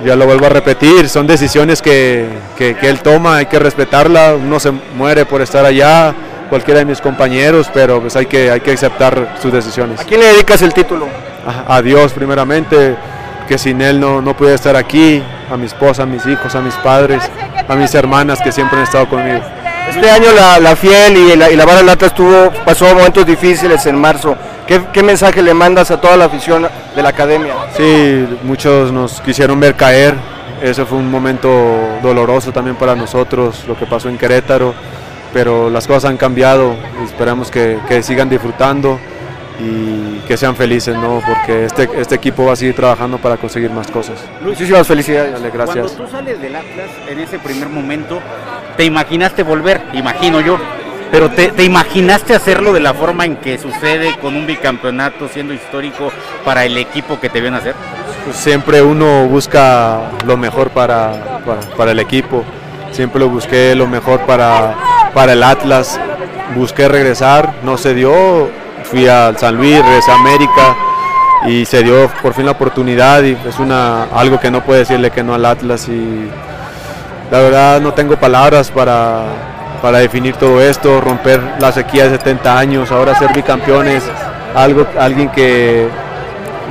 ya 0.06 0.16
lo 0.16 0.28
vuelvo 0.28 0.46
a 0.46 0.50
repetir, 0.50 1.10
son 1.10 1.26
decisiones 1.26 1.82
que, 1.82 2.28
que- 2.56 2.76
que 2.76 2.88
él 2.88 3.00
toma, 3.02 3.38
hay 3.38 3.48
que 3.48 3.58
respetarla, 3.58 4.36
uno 4.36 4.60
se 4.60 4.70
muere 4.96 5.26
por 5.26 5.42
estar 5.42 5.66
allá, 5.66 6.14
cualquiera 6.50 6.80
de 6.82 6.86
mis 6.86 7.02
compañeros, 7.02 7.68
pero 7.74 8.00
pues 8.00 8.16
hay 8.16 8.28
que, 8.28 8.52
hay 8.52 8.60
que 8.62 8.72
aceptar 8.74 9.38
sus 9.42 9.52
decisiones. 9.52 10.00
¿A 10.00 10.04
quién 10.04 10.20
le 10.22 10.28
dedicas 10.28 10.62
el 10.62 10.72
título? 10.72 11.08
A, 11.48 11.76
a 11.78 11.82
Dios 11.82 12.14
primeramente, 12.14 12.96
que 13.48 13.58
sin 13.58 13.82
él 13.82 14.00
no, 14.00 14.22
no 14.22 14.36
pudiera 14.36 14.56
estar 14.56 14.76
aquí, 14.76 15.24
a 15.52 15.58
mi 15.58 15.66
esposa, 15.66 16.04
a 16.04 16.06
mis 16.06 16.26
hijos, 16.26 16.54
a 16.54 16.62
mis 16.62 16.76
padres, 16.76 17.24
a 17.68 17.76
mis 17.76 17.94
hermanas 17.96 18.40
que 18.42 18.52
siempre 18.52 18.78
han 18.78 18.84
estado 18.84 19.08
conmigo. 19.08 19.42
Este 19.90 20.10
año 20.10 20.32
la, 20.36 20.60
la 20.60 20.76
Fiel 20.76 21.18
y 21.18 21.36
la, 21.36 21.50
y 21.50 21.56
la 21.56 21.66
Vara 21.66 21.82
Lata 21.82 22.06
estuvo, 22.06 22.52
pasó 22.64 22.94
momentos 22.94 23.26
difíciles 23.26 23.84
en 23.88 24.00
marzo. 24.00 24.36
¿Qué, 24.68 24.82
qué 24.94 25.02
mensaje 25.02 25.42
le 25.42 25.56
mandas 25.56 25.90
a 25.90 26.00
toda 26.00 26.16
la 26.16 26.26
afición 26.26 26.68
de 26.96 27.02
la 27.02 27.10
academia? 27.10 27.54
Sí, 27.76 28.28
muchos 28.44 28.92
nos 28.92 29.20
quisieron 29.22 29.60
ver 29.60 29.76
caer. 29.76 30.14
Eso 30.62 30.86
fue 30.86 31.00
un 31.00 31.10
momento 31.10 31.50
doloroso 32.04 32.52
también 32.52 32.76
para 32.76 32.96
nosotros, 32.96 33.64
lo 33.68 33.76
que 33.76 33.88
pasó 33.88 34.10
en 34.10 34.18
Querétaro. 34.20 34.76
Pero 35.34 35.72
las 35.72 35.88
cosas 35.88 36.12
han 36.12 36.18
cambiado. 36.18 36.76
Esperamos 37.04 37.50
que, 37.50 37.80
que 37.88 38.04
sigan 38.04 38.30
disfrutando 38.30 39.00
y 39.60 40.20
que 40.28 40.38
sean 40.38 40.56
felices, 40.56 40.96
¿no? 40.96 41.22
Porque 41.28 41.66
este, 41.66 41.90
este 41.98 42.16
equipo 42.16 42.46
va 42.46 42.54
a 42.54 42.56
seguir 42.56 42.76
trabajando 42.76 43.18
para 43.18 43.38
conseguir 43.38 43.72
más 43.72 43.88
cosas. 43.92 44.24
Muchísimas 44.42 44.88
felicidades. 44.88 45.34
Dale, 45.34 45.50
gracias. 45.52 45.92
Cuando 45.92 46.06
tú 46.06 46.12
sales 46.12 46.42
del 46.42 46.56
Atlas 46.56 46.90
en 47.08 47.20
ese 47.20 47.40
primer 47.40 47.70
momento, 47.70 48.20
te 48.78 48.86
imaginaste 48.86 49.44
volver, 49.44 49.82
imagino 49.94 50.40
yo, 50.40 50.58
pero 51.12 51.30
te, 51.30 51.50
te 51.50 51.64
imaginaste 51.64 52.36
hacerlo 52.36 52.72
de 52.72 52.80
la 52.80 52.94
forma 52.94 53.26
en 53.26 53.36
que 53.38 53.58
sucede 53.58 54.16
con 54.20 54.36
un 54.36 54.46
bicampeonato 54.46 55.28
siendo 55.28 55.54
histórico 55.54 56.12
para 56.46 56.66
el 56.66 56.78
equipo 56.78 57.20
que 57.20 57.30
te 57.30 57.42
viene 57.42 57.58
a 57.58 57.60
hacer. 57.60 57.76
Pues 58.26 58.38
siempre 58.38 58.82
uno 58.82 59.26
busca 59.28 60.12
lo 60.26 60.38
mejor 60.38 60.70
para, 60.70 61.42
para, 61.46 61.62
para 61.76 61.92
el 61.92 62.00
equipo. 62.00 62.44
Siempre 62.92 63.20
lo 63.20 63.30
busqué 63.30 63.76
lo 63.76 63.88
mejor 63.88 64.22
para, 64.22 64.76
para 65.14 65.34
el 65.34 65.44
Atlas. 65.44 66.00
Busqué 66.56 66.88
regresar, 66.88 67.54
no 67.64 67.78
se 67.78 67.94
dio. 67.94 68.50
Fui 68.90 69.08
al 69.08 69.38
San 69.38 69.56
Luis, 69.56 69.84
regresé 69.86 70.12
a 70.12 70.16
América 70.16 70.76
y 71.48 71.64
se 71.66 71.84
dio 71.84 72.10
por 72.22 72.34
fin 72.34 72.46
la 72.46 72.52
oportunidad 72.52 73.22
y 73.24 73.38
es 73.48 73.60
una, 73.60 74.06
algo 74.06 74.40
que 74.40 74.50
no 74.50 74.62
puede 74.62 74.80
decirle 74.80 75.12
que 75.12 75.24
no 75.24 75.36
al 75.36 75.46
Atlas 75.46 75.88
y 75.88 76.28
la 77.32 77.40
verdad 77.40 77.82
no 77.82 77.94
tengo 77.94 78.18
palabras 78.18 78.72
para, 78.72 79.26
para 79.82 80.00
definir 80.00 80.36
todo 80.36 80.60
esto, 80.62 81.02
romper 81.02 81.40
la 81.60 81.72
sequía 81.72 82.06
de 82.06 82.18
70 82.18 82.58
años, 82.58 82.92
ahora 82.92 83.14
ser 83.14 83.32
bicampeones, 83.34 84.04
algo, 84.56 84.88
alguien 84.98 85.30
que 85.30 85.88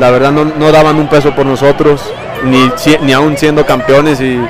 la 0.00 0.10
verdad 0.10 0.32
no, 0.32 0.44
no 0.44 0.72
daban 0.72 0.96
un 0.96 1.08
peso 1.08 1.34
por 1.34 1.46
nosotros, 1.46 2.02
ni, 2.44 2.70
ni 3.02 3.12
aún 3.12 3.36
siendo 3.36 3.64
campeones 3.64 4.20
y 4.20 4.40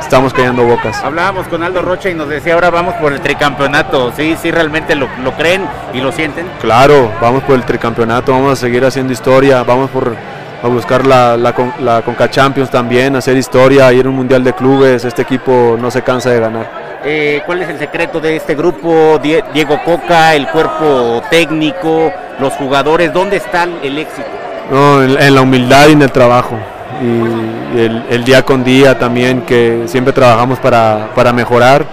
estamos 0.00 0.32
callando 0.32 0.64
bocas. 0.64 1.02
Hablábamos 1.02 1.46
con 1.48 1.62
Aldo 1.62 1.82
Rocha 1.82 2.10
y 2.10 2.14
nos 2.14 2.28
decía 2.28 2.54
ahora 2.54 2.70
vamos 2.70 2.94
por 2.94 3.12
el 3.12 3.20
tricampeonato. 3.20 4.12
Sí, 4.16 4.36
sí, 4.40 4.50
realmente 4.50 4.94
lo, 4.94 5.08
lo 5.22 5.32
creen 5.32 5.62
y 5.92 6.00
lo 6.00 6.12
sienten. 6.12 6.46
Claro, 6.60 7.10
vamos 7.20 7.42
por 7.44 7.56
el 7.56 7.64
tricampeonato, 7.64 8.32
vamos 8.32 8.52
a 8.52 8.56
seguir 8.56 8.84
haciendo 8.84 9.12
historia, 9.12 9.62
vamos 9.62 9.90
por 9.90 10.14
a 10.62 10.68
buscar 10.68 11.06
la, 11.06 11.36
la, 11.36 11.54
la 11.80 12.02
Conca 12.02 12.30
Champions 12.30 12.70
también, 12.70 13.14
hacer 13.14 13.36
historia, 13.36 13.92
ir 13.92 14.06
a 14.06 14.08
un 14.08 14.16
mundial 14.16 14.42
de 14.42 14.52
clubes, 14.54 15.04
este 15.04 15.22
equipo 15.22 15.76
no 15.78 15.90
se 15.90 16.02
cansa 16.02 16.30
de 16.30 16.40
ganar. 16.40 16.86
Eh, 17.04 17.42
¿Cuál 17.46 17.62
es 17.62 17.68
el 17.68 17.78
secreto 17.78 18.20
de 18.20 18.36
este 18.36 18.54
grupo? 18.54 19.18
Die- 19.22 19.44
Diego 19.52 19.78
Coca, 19.84 20.34
el 20.34 20.48
cuerpo 20.48 21.22
técnico, 21.30 22.10
los 22.40 22.52
jugadores, 22.54 23.12
¿dónde 23.12 23.36
está 23.36 23.64
el 23.64 23.98
éxito? 23.98 24.26
No, 24.70 25.02
en, 25.02 25.20
en 25.20 25.34
la 25.34 25.42
humildad 25.42 25.88
y 25.88 25.92
en 25.92 26.02
el 26.02 26.10
trabajo. 26.10 26.58
Y 27.02 27.78
el, 27.78 28.04
el 28.08 28.24
día 28.24 28.42
con 28.42 28.64
día 28.64 28.98
también, 28.98 29.42
que 29.42 29.82
siempre 29.86 30.12
trabajamos 30.12 30.58
para, 30.58 31.08
para 31.14 31.32
mejorar 31.32 31.84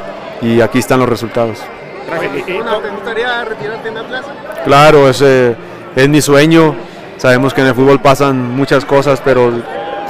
y 0.42 0.62
aquí 0.62 0.80
están 0.80 1.00
los 1.00 1.10
resultados. 1.10 1.60
¿Te 2.10 2.90
gustaría 2.90 3.44
retirarte 3.46 3.90
en 3.90 3.98
Atlas? 3.98 4.26
Claro, 4.64 5.10
ese 5.10 5.56
es 5.96 6.10
mi 6.10 6.22
sueño. 6.22 6.76
Sabemos 7.18 7.54
que 7.54 7.62
en 7.62 7.68
el 7.68 7.76
fútbol 7.76 8.00
pasan 8.00 8.56
muchas 8.56 8.86
cosas, 8.86 9.22
pero 9.24 9.52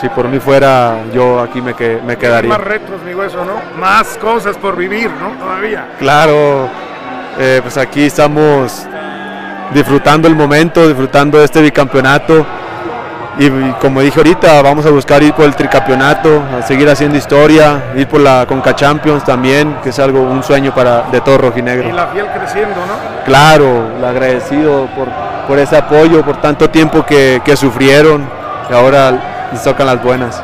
si 0.02 0.10
por 0.10 0.28
mí 0.28 0.39
fuera, 0.39 0.98
yo 1.13 1.39
aquí 1.39 1.62
me, 1.62 1.74
que- 1.74 2.00
me 2.06 2.17
quedaría. 2.17 2.50
Más 2.50 2.62
retros, 2.62 3.02
mi 3.04 3.13
hueso, 3.13 3.43
¿no? 3.46 3.54
Más 3.80 4.17
cosas 4.17 4.58
por 4.58 4.76
vivir, 4.76 5.10
¿no? 5.10 5.30
Todavía. 5.43 5.88
Claro, 6.00 6.67
eh, 7.39 7.60
pues 7.63 7.78
aquí 7.78 8.04
estamos 8.06 8.86
disfrutando 9.74 10.28
el 10.28 10.36
momento, 10.36 10.88
disfrutando 10.88 11.38
de 11.39 11.46
este 11.46 11.62
bicampeonato. 11.62 12.46
Y, 13.39 13.46
y 13.46 13.76
como 13.82 14.02
dije 14.02 14.19
ahorita, 14.19 14.62
vamos 14.62 14.86
a 14.86 14.91
buscar 14.91 15.24
ir 15.24 15.34
por 15.34 15.46
el 15.46 15.56
tricampeonato, 15.56 16.43
a 16.56 16.62
seguir 16.62 16.88
haciendo 16.88 17.17
historia, 17.17 17.91
ir 17.96 18.08
por 18.08 18.22
la 18.22 18.46
Conca 18.46 18.76
Champions 18.76 19.24
también, 19.24 19.76
que 19.84 19.89
es 19.89 19.98
algo, 19.98 20.22
un 20.22 20.43
sueño 20.43 20.74
para, 20.74 21.04
de 21.12 21.19
todo 21.22 21.39
rojinegro. 21.39 21.89
Y 21.89 21.91
la 21.91 22.08
fiel 22.08 22.28
creciendo, 22.28 22.76
¿no? 22.76 23.24
Claro, 23.26 23.88
agradecido 24.08 24.88
por, 24.96 25.08
por 25.48 25.58
ese 25.58 25.78
apoyo, 25.78 26.24
por 26.24 26.38
tanto 26.41 26.69
tiempo 26.69 27.04
que, 27.06 27.41
que 27.43 27.56
sufrieron, 27.56 28.28
y 28.69 28.74
ahora 28.74 29.50
les 29.52 29.63
tocan 29.63 29.88
las 29.88 30.04
buenas. 30.04 30.41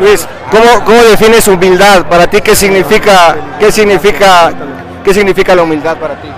Luis, 0.00 0.26
¿cómo, 0.50 0.84
cómo 0.84 1.02
defines 1.02 1.48
humildad? 1.48 2.04
Para 2.06 2.28
ti, 2.28 2.40
¿qué 2.40 2.54
significa, 2.54 3.34
qué 3.58 3.72
significa, 3.72 4.52
qué 5.02 5.12
significa 5.12 5.54
la 5.54 5.62
humildad 5.62 5.96
para 5.96 6.14
ti? 6.14 6.28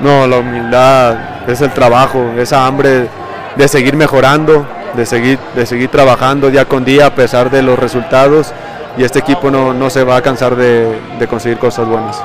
No, 0.00 0.26
la 0.26 0.36
humildad 0.36 1.16
es 1.48 1.60
el 1.62 1.70
trabajo, 1.70 2.32
esa 2.36 2.66
hambre 2.66 3.08
de 3.56 3.68
seguir 3.68 3.96
mejorando, 3.96 4.66
de 4.94 5.06
seguir, 5.06 5.38
de 5.54 5.66
seguir 5.66 5.88
trabajando 5.88 6.50
día 6.50 6.64
con 6.64 6.84
día 6.84 7.06
a 7.06 7.14
pesar 7.14 7.50
de 7.50 7.62
los 7.62 7.78
resultados 7.78 8.52
y 8.96 9.04
este 9.04 9.20
equipo 9.20 9.50
no, 9.50 9.72
no 9.72 9.90
se 9.90 10.04
va 10.04 10.16
a 10.16 10.22
cansar 10.22 10.56
de, 10.56 10.98
de 11.18 11.26
conseguir 11.28 11.58
cosas 11.58 11.86
buenas. 11.86 12.22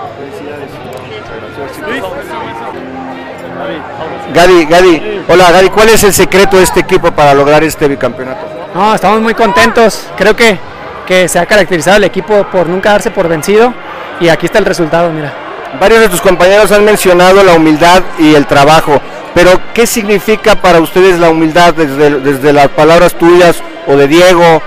Gadi, 4.34 4.66
Gadi, 4.66 5.22
hola 5.30 5.52
Gadi, 5.52 5.70
¿cuál 5.70 5.90
es 5.90 6.04
el 6.04 6.12
secreto 6.12 6.58
de 6.58 6.64
este 6.64 6.82
equipo 6.82 7.12
para 7.12 7.34
lograr 7.34 7.64
este 7.64 7.88
bicampeonato? 7.88 8.46
No, 8.74 8.94
estamos 8.94 9.22
muy 9.22 9.34
contentos. 9.34 10.08
Creo 10.18 10.36
que, 10.36 10.60
que 11.08 11.30
se 11.30 11.40
ha 11.40 11.46
caracterizado 11.46 11.98
el 11.98 12.04
equipo 12.04 12.44
por 12.52 12.68
nunca 12.68 12.92
darse 12.92 13.12
por 13.12 13.30
vencido 13.30 13.74
y 14.20 14.28
aquí 14.28 14.48
está 14.48 14.60
el 14.60 14.66
resultado, 14.66 15.10
mira. 15.12 15.34
Varios 15.80 16.02
de 16.02 16.10
tus 16.10 16.22
compañeros 16.22 16.72
han 16.72 16.84
mencionado 16.84 17.44
la 17.44 17.54
humildad 17.54 18.02
y 18.20 18.36
el 18.36 18.46
trabajo, 18.46 19.00
pero 19.36 19.60
¿qué 19.74 19.86
significa 19.86 20.56
para 20.56 20.80
ustedes 20.80 21.20
la 21.20 21.30
humildad 21.30 21.74
desde, 21.74 22.22
desde 22.22 22.54
las 22.54 22.70
palabras 22.70 23.14
tuyas 23.16 23.62
o 23.86 23.98
de 23.98 24.08
Diego 24.08 24.64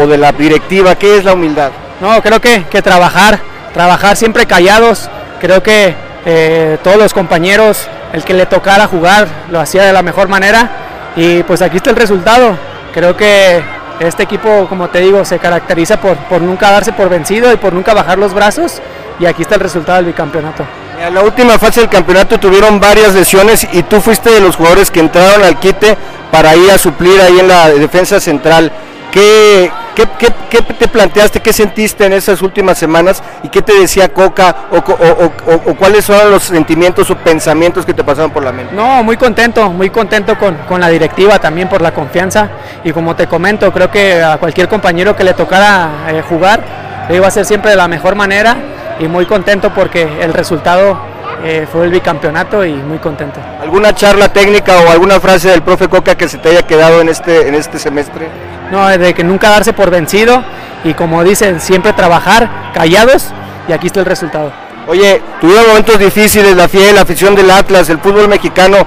o, 0.00 0.06
de 0.08 0.18
la 0.18 0.32
directiva? 0.32 0.96
¿Qué 0.96 1.16
es 1.16 1.24
la 1.24 1.34
humildad? 1.34 1.70
No, 2.00 2.20
creo 2.20 2.40
que, 2.40 2.64
que 2.64 2.82
trabajar, 2.82 3.38
trabajar 3.72 4.16
siempre 4.16 4.46
callados. 4.46 5.08
Creo 5.40 5.62
que 5.62 5.94
eh, 6.26 6.76
todos 6.82 6.96
los 6.96 7.14
compañeros, 7.14 7.86
el 8.12 8.24
que 8.24 8.34
le 8.34 8.46
tocara 8.46 8.88
jugar, 8.88 9.28
lo 9.48 9.60
hacía 9.60 9.84
de 9.84 9.92
la 9.92 10.02
mejor 10.02 10.26
manera 10.26 10.68
y 11.14 11.44
pues 11.44 11.62
aquí 11.62 11.76
está 11.76 11.90
el 11.90 11.96
resultado. 11.96 12.58
Creo 12.92 13.16
que 13.16 13.62
este 14.00 14.24
equipo, 14.24 14.66
como 14.68 14.88
te 14.88 14.98
digo, 14.98 15.24
se 15.24 15.38
caracteriza 15.38 16.00
por, 16.00 16.16
por 16.16 16.42
nunca 16.42 16.72
darse 16.72 16.92
por 16.92 17.08
vencido 17.08 17.52
y 17.52 17.56
por 17.56 17.72
nunca 17.72 17.94
bajar 17.94 18.18
los 18.18 18.34
brazos 18.34 18.82
y 19.20 19.26
aquí 19.26 19.42
está 19.42 19.54
el 19.54 19.60
resultado 19.60 19.98
del 19.98 20.06
bicampeonato. 20.06 20.64
En 21.00 21.14
la 21.14 21.22
última 21.22 21.58
fase 21.58 21.80
del 21.80 21.88
campeonato 21.88 22.38
tuvieron 22.38 22.78
varias 22.78 23.14
lesiones 23.14 23.66
y 23.72 23.82
tú 23.84 24.00
fuiste 24.00 24.30
de 24.30 24.40
los 24.40 24.56
jugadores 24.56 24.90
que 24.90 25.00
entraron 25.00 25.42
al 25.44 25.58
quite 25.58 25.96
para 26.30 26.54
ir 26.54 26.70
a 26.70 26.78
suplir 26.78 27.20
ahí 27.20 27.38
en 27.40 27.48
la 27.48 27.70
defensa 27.70 28.20
central. 28.20 28.70
¿Qué, 29.10 29.72
qué, 29.96 30.06
qué- 30.18 30.32
qué 30.50 30.62
te 30.62 30.86
planteaste, 30.88 31.40
qué 31.40 31.52
sentiste 31.52 32.04
en 32.04 32.12
esas 32.12 32.42
últimas 32.42 32.76
semanas 32.78 33.22
y 33.42 33.48
qué 33.48 33.60
te 33.62 33.72
decía 33.80 34.08
Coca 34.12 34.54
o, 34.70 34.76
o- 34.76 35.52
o- 35.52 35.70
o 35.70 35.74
cuáles 35.74 36.04
son 36.04 36.30
los 36.30 36.44
sentimientos 36.44 37.10
o 37.10 37.16
pensamientos 37.16 37.84
que 37.86 37.94
te 37.94 38.04
pasaron 38.04 38.30
por 38.30 38.44
la 38.44 38.52
mente? 38.52 38.74
No, 38.74 39.02
muy 39.02 39.16
contento, 39.16 39.68
muy 39.70 39.90
contento 39.90 40.38
con, 40.38 40.54
con 40.68 40.80
la 40.80 40.88
directiva 40.88 41.38
también 41.40 41.68
por 41.68 41.80
la 41.82 41.92
confianza 41.92 42.48
y 42.84 42.92
como 42.92 43.16
te 43.16 43.26
comento, 43.26 43.72
creo 43.72 43.90
que 43.90 44.22
a 44.22 44.36
cualquier 44.36 44.68
compañero 44.68 45.16
que 45.16 45.24
le 45.24 45.32
tocara 45.34 45.88
eh, 46.08 46.22
jugar 46.28 46.62
lo 47.08 47.16
iba 47.16 47.24
a 47.24 47.28
hacer 47.28 47.44
siempre 47.44 47.70
de 47.72 47.76
la 47.76 47.88
mejor 47.88 48.14
manera 48.14 48.56
y 49.00 49.08
muy 49.08 49.26
contento 49.26 49.70
porque 49.74 50.06
el 50.20 50.32
resultado 50.32 51.00
eh, 51.42 51.66
fue 51.70 51.84
el 51.86 51.90
bicampeonato 51.90 52.64
y 52.64 52.74
muy 52.74 52.98
contento. 52.98 53.40
¿Alguna 53.60 53.94
charla 53.94 54.32
técnica 54.32 54.78
o 54.86 54.90
alguna 54.90 55.18
frase 55.18 55.48
del 55.48 55.62
profe 55.62 55.88
Coca 55.88 56.14
que 56.14 56.28
se 56.28 56.38
te 56.38 56.50
haya 56.50 56.62
quedado 56.62 57.00
en 57.00 57.08
este, 57.08 57.48
en 57.48 57.54
este 57.54 57.78
semestre? 57.78 58.28
No, 58.70 58.86
de 58.86 59.14
que 59.14 59.24
nunca 59.24 59.48
darse 59.48 59.72
por 59.72 59.90
vencido 59.90 60.44
y 60.84 60.94
como 60.94 61.24
dicen, 61.24 61.60
siempre 61.60 61.92
trabajar 61.92 62.72
callados 62.74 63.28
y 63.68 63.72
aquí 63.72 63.86
está 63.86 64.00
el 64.00 64.06
resultado. 64.06 64.52
Oye, 64.86 65.22
tuvieron 65.40 65.68
momentos 65.68 65.98
difíciles, 65.98 66.56
la 66.56 66.68
fiel, 66.68 66.94
la 66.94 67.02
afición 67.02 67.34
del 67.34 67.50
Atlas, 67.50 67.88
el 67.88 67.98
fútbol 67.98 68.28
mexicano. 68.28 68.78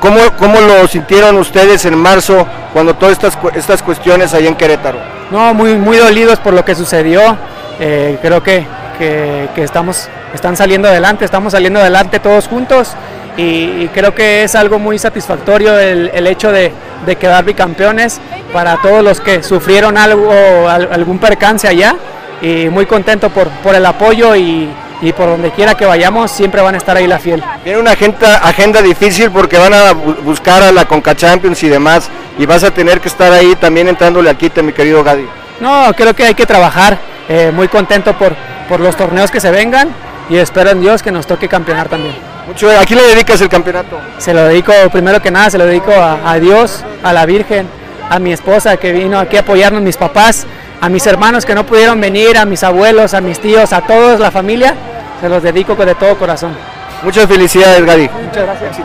¿Cómo, 0.00 0.18
cómo 0.36 0.60
lo 0.60 0.88
sintieron 0.88 1.36
ustedes 1.36 1.84
en 1.84 1.96
marzo 1.96 2.46
cuando 2.72 2.94
todas 2.94 3.12
estas, 3.12 3.38
estas 3.54 3.82
cuestiones 3.82 4.34
ahí 4.34 4.48
en 4.48 4.56
Querétaro? 4.56 4.98
No, 5.30 5.54
muy, 5.54 5.76
muy 5.76 5.96
dolidos 5.96 6.40
por 6.40 6.54
lo 6.54 6.64
que 6.64 6.74
sucedió. 6.74 7.36
Eh, 7.78 8.18
creo 8.20 8.42
que, 8.42 8.66
que- 8.98 9.48
que 9.54 9.62
estamos, 9.64 10.08
están 10.34 10.56
saliendo 10.56 10.88
adelante, 10.88 11.24
estamos 11.24 11.52
saliendo 11.52 11.80
adelante 11.80 12.18
todos 12.20 12.48
juntos 12.48 12.92
y, 13.36 13.42
y 13.42 13.90
creo 13.94 14.14
que 14.14 14.44
es 14.44 14.54
algo 14.54 14.78
muy 14.78 14.98
satisfactorio 14.98 15.78
el, 15.78 16.10
el 16.14 16.26
hecho 16.26 16.52
de, 16.52 16.72
de 17.06 17.16
quedar 17.16 17.44
bicampeones 17.44 18.20
para 18.52 18.76
todos 18.76 19.02
los 19.02 19.20
que 19.20 19.42
sufrieron 19.42 19.96
algo, 19.96 20.30
al- 20.68 20.88
algún 20.92 21.18
percance 21.18 21.66
allá 21.66 21.96
y 22.42 22.68
muy 22.68 22.86
contento 22.86 23.30
por, 23.30 23.48
por 23.48 23.74
el 23.74 23.86
apoyo 23.86 24.34
y, 24.36 24.68
y 25.00 25.12
por 25.12 25.26
donde 25.28 25.50
quiera 25.52 25.74
que 25.74 25.86
vayamos 25.86 26.30
siempre 26.30 26.60
van 26.60 26.74
a 26.74 26.78
estar 26.78 26.96
ahí 26.96 27.06
la 27.06 27.18
fiel. 27.18 27.42
Viene 27.64 27.78
una 27.80 27.92
agenda, 27.92 28.36
agenda 28.38 28.82
difícil 28.82 29.30
porque 29.30 29.56
van 29.58 29.72
a 29.72 29.92
bu- 29.92 30.16
buscar 30.22 30.62
a 30.62 30.70
la 30.72 30.84
Conca 30.84 31.14
Champions 31.16 31.62
y 31.62 31.68
demás 31.68 32.08
y 32.38 32.46
vas 32.46 32.62
a 32.64 32.70
tener 32.70 33.00
que 33.00 33.08
estar 33.08 33.32
ahí 33.32 33.54
también 33.56 33.88
entrándole 33.88 34.28
al 34.30 34.36
quite, 34.36 34.62
mi 34.62 34.72
querido 34.72 35.02
Gadi. 35.02 35.26
No, 35.60 35.92
creo 35.96 36.14
que 36.14 36.24
hay 36.24 36.34
que 36.34 36.44
trabajar, 36.46 36.98
eh, 37.28 37.50
muy 37.52 37.68
contento 37.68 38.14
por, 38.14 38.34
por 38.68 38.80
los 38.80 38.96
torneos 38.96 39.30
que 39.30 39.40
se 39.40 39.50
vengan 39.50 39.88
y 40.28 40.36
espero 40.36 40.70
en 40.70 40.80
Dios 40.80 41.02
que 41.02 41.10
nos 41.10 41.26
toque 41.26 41.48
campeonar 41.48 41.88
también. 41.88 42.14
Mucho, 42.46 42.68
¿A 42.70 42.84
quién 42.84 43.00
le 43.00 43.08
dedicas 43.08 43.40
el 43.40 43.48
campeonato? 43.48 44.00
Se 44.18 44.34
lo 44.34 44.44
dedico, 44.44 44.72
primero 44.92 45.20
que 45.22 45.30
nada, 45.30 45.50
se 45.50 45.58
lo 45.58 45.66
dedico 45.66 45.92
a, 45.92 46.30
a 46.30 46.38
Dios, 46.38 46.84
a 47.02 47.12
la 47.12 47.24
Virgen, 47.26 47.68
a 48.10 48.18
mi 48.18 48.32
esposa 48.32 48.76
que 48.76 48.92
vino 48.92 49.18
aquí 49.18 49.36
a 49.36 49.40
apoyarnos, 49.40 49.82
mis 49.82 49.96
papás, 49.96 50.46
a 50.80 50.88
mis 50.88 51.06
hermanos 51.06 51.46
que 51.46 51.54
no 51.54 51.64
pudieron 51.64 52.00
venir, 52.00 52.36
a 52.36 52.44
mis 52.44 52.64
abuelos, 52.64 53.14
a 53.14 53.20
mis 53.20 53.38
tíos, 53.38 53.72
a 53.72 53.82
todos, 53.82 54.18
la 54.18 54.30
familia, 54.30 54.74
se 55.20 55.28
los 55.28 55.42
dedico 55.42 55.76
de 55.76 55.94
todo 55.94 56.18
corazón. 56.18 56.56
Muchas 57.02 57.26
felicidades, 57.26 57.84
Gadi. 57.84 58.08
Muchas 58.08 58.44
gracias. 58.44 58.76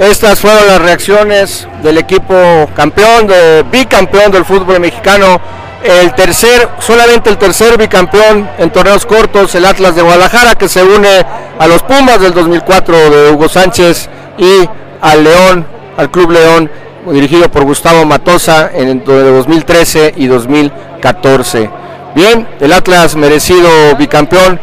Estas 0.00 0.40
fueron 0.40 0.66
las 0.66 0.80
reacciones 0.80 1.68
del 1.82 1.98
equipo 1.98 2.34
campeón, 2.74 3.26
de 3.26 3.64
bicampeón 3.70 4.32
del 4.32 4.44
fútbol 4.44 4.80
mexicano. 4.80 5.40
El 5.82 6.14
tercer, 6.14 6.68
solamente 6.78 7.30
el 7.30 7.38
tercer 7.38 7.78
bicampeón 7.78 8.48
en 8.58 8.70
torneos 8.70 9.06
cortos, 9.06 9.54
el 9.54 9.64
Atlas 9.64 9.94
de 9.94 10.02
Guadalajara, 10.02 10.54
que 10.54 10.68
se 10.68 10.82
une 10.82 11.24
a 11.58 11.66
los 11.66 11.82
Pumas 11.82 12.20
del 12.20 12.34
2004 12.34 13.10
de 13.10 13.30
Hugo 13.30 13.48
Sánchez 13.48 14.08
y 14.36 14.68
al 15.00 15.24
León, 15.24 15.66
al 15.96 16.10
Club 16.10 16.32
León, 16.32 16.70
dirigido 17.06 17.50
por 17.50 17.64
Gustavo 17.64 18.04
Matosa 18.04 18.70
en 18.74 18.88
el 18.88 19.04
2013 19.04 20.14
y 20.16 20.26
2014. 20.26 21.70
Bien, 22.14 22.46
el 22.60 22.72
Atlas 22.72 23.16
merecido 23.16 23.96
bicampeón. 23.96 24.60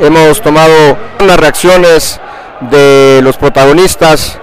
Hemos 0.00 0.42
tomado 0.42 0.96
unas 1.20 1.40
reacciones 1.40 2.20
de 2.60 3.20
los 3.22 3.36
protagonistas 3.36 4.38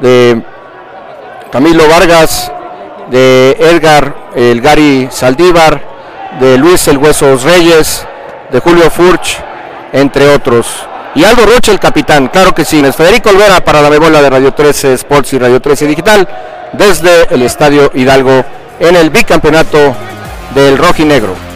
de 0.00 0.40
Camilo 1.50 1.88
Vargas, 1.88 2.50
de 3.10 3.56
Edgar 3.58 4.30
el 4.34 4.60
Gary 4.60 5.08
Saldívar, 5.10 5.80
de 6.40 6.58
Luis 6.58 6.88
el 6.88 6.98
Huesos 6.98 7.42
Reyes, 7.44 8.06
de 8.50 8.60
Julio 8.60 8.90
Furch, 8.90 9.38
entre 9.92 10.28
otros. 10.34 10.66
Y 11.14 11.24
Aldo 11.24 11.46
Rocha, 11.46 11.70
el 11.70 11.78
capitán, 11.78 12.28
claro 12.28 12.54
que 12.54 12.64
sí. 12.64 12.82
Es 12.84 12.96
Federico 12.96 13.30
Olvera 13.30 13.64
para 13.64 13.80
la 13.80 13.90
Mebola 13.90 14.20
de 14.20 14.30
Radio 14.30 14.52
13 14.52 14.94
Sports 14.94 15.32
y 15.32 15.38
Radio 15.38 15.60
13 15.60 15.86
Digital. 15.86 16.28
desde 16.72 17.32
el 17.32 17.42
Estadio 17.42 17.92
Hidalgo 17.94 18.44
en 18.80 18.96
el 18.96 19.10
bicampeonato 19.10 19.94
del 20.56 20.76
rojinegro. 20.76 21.53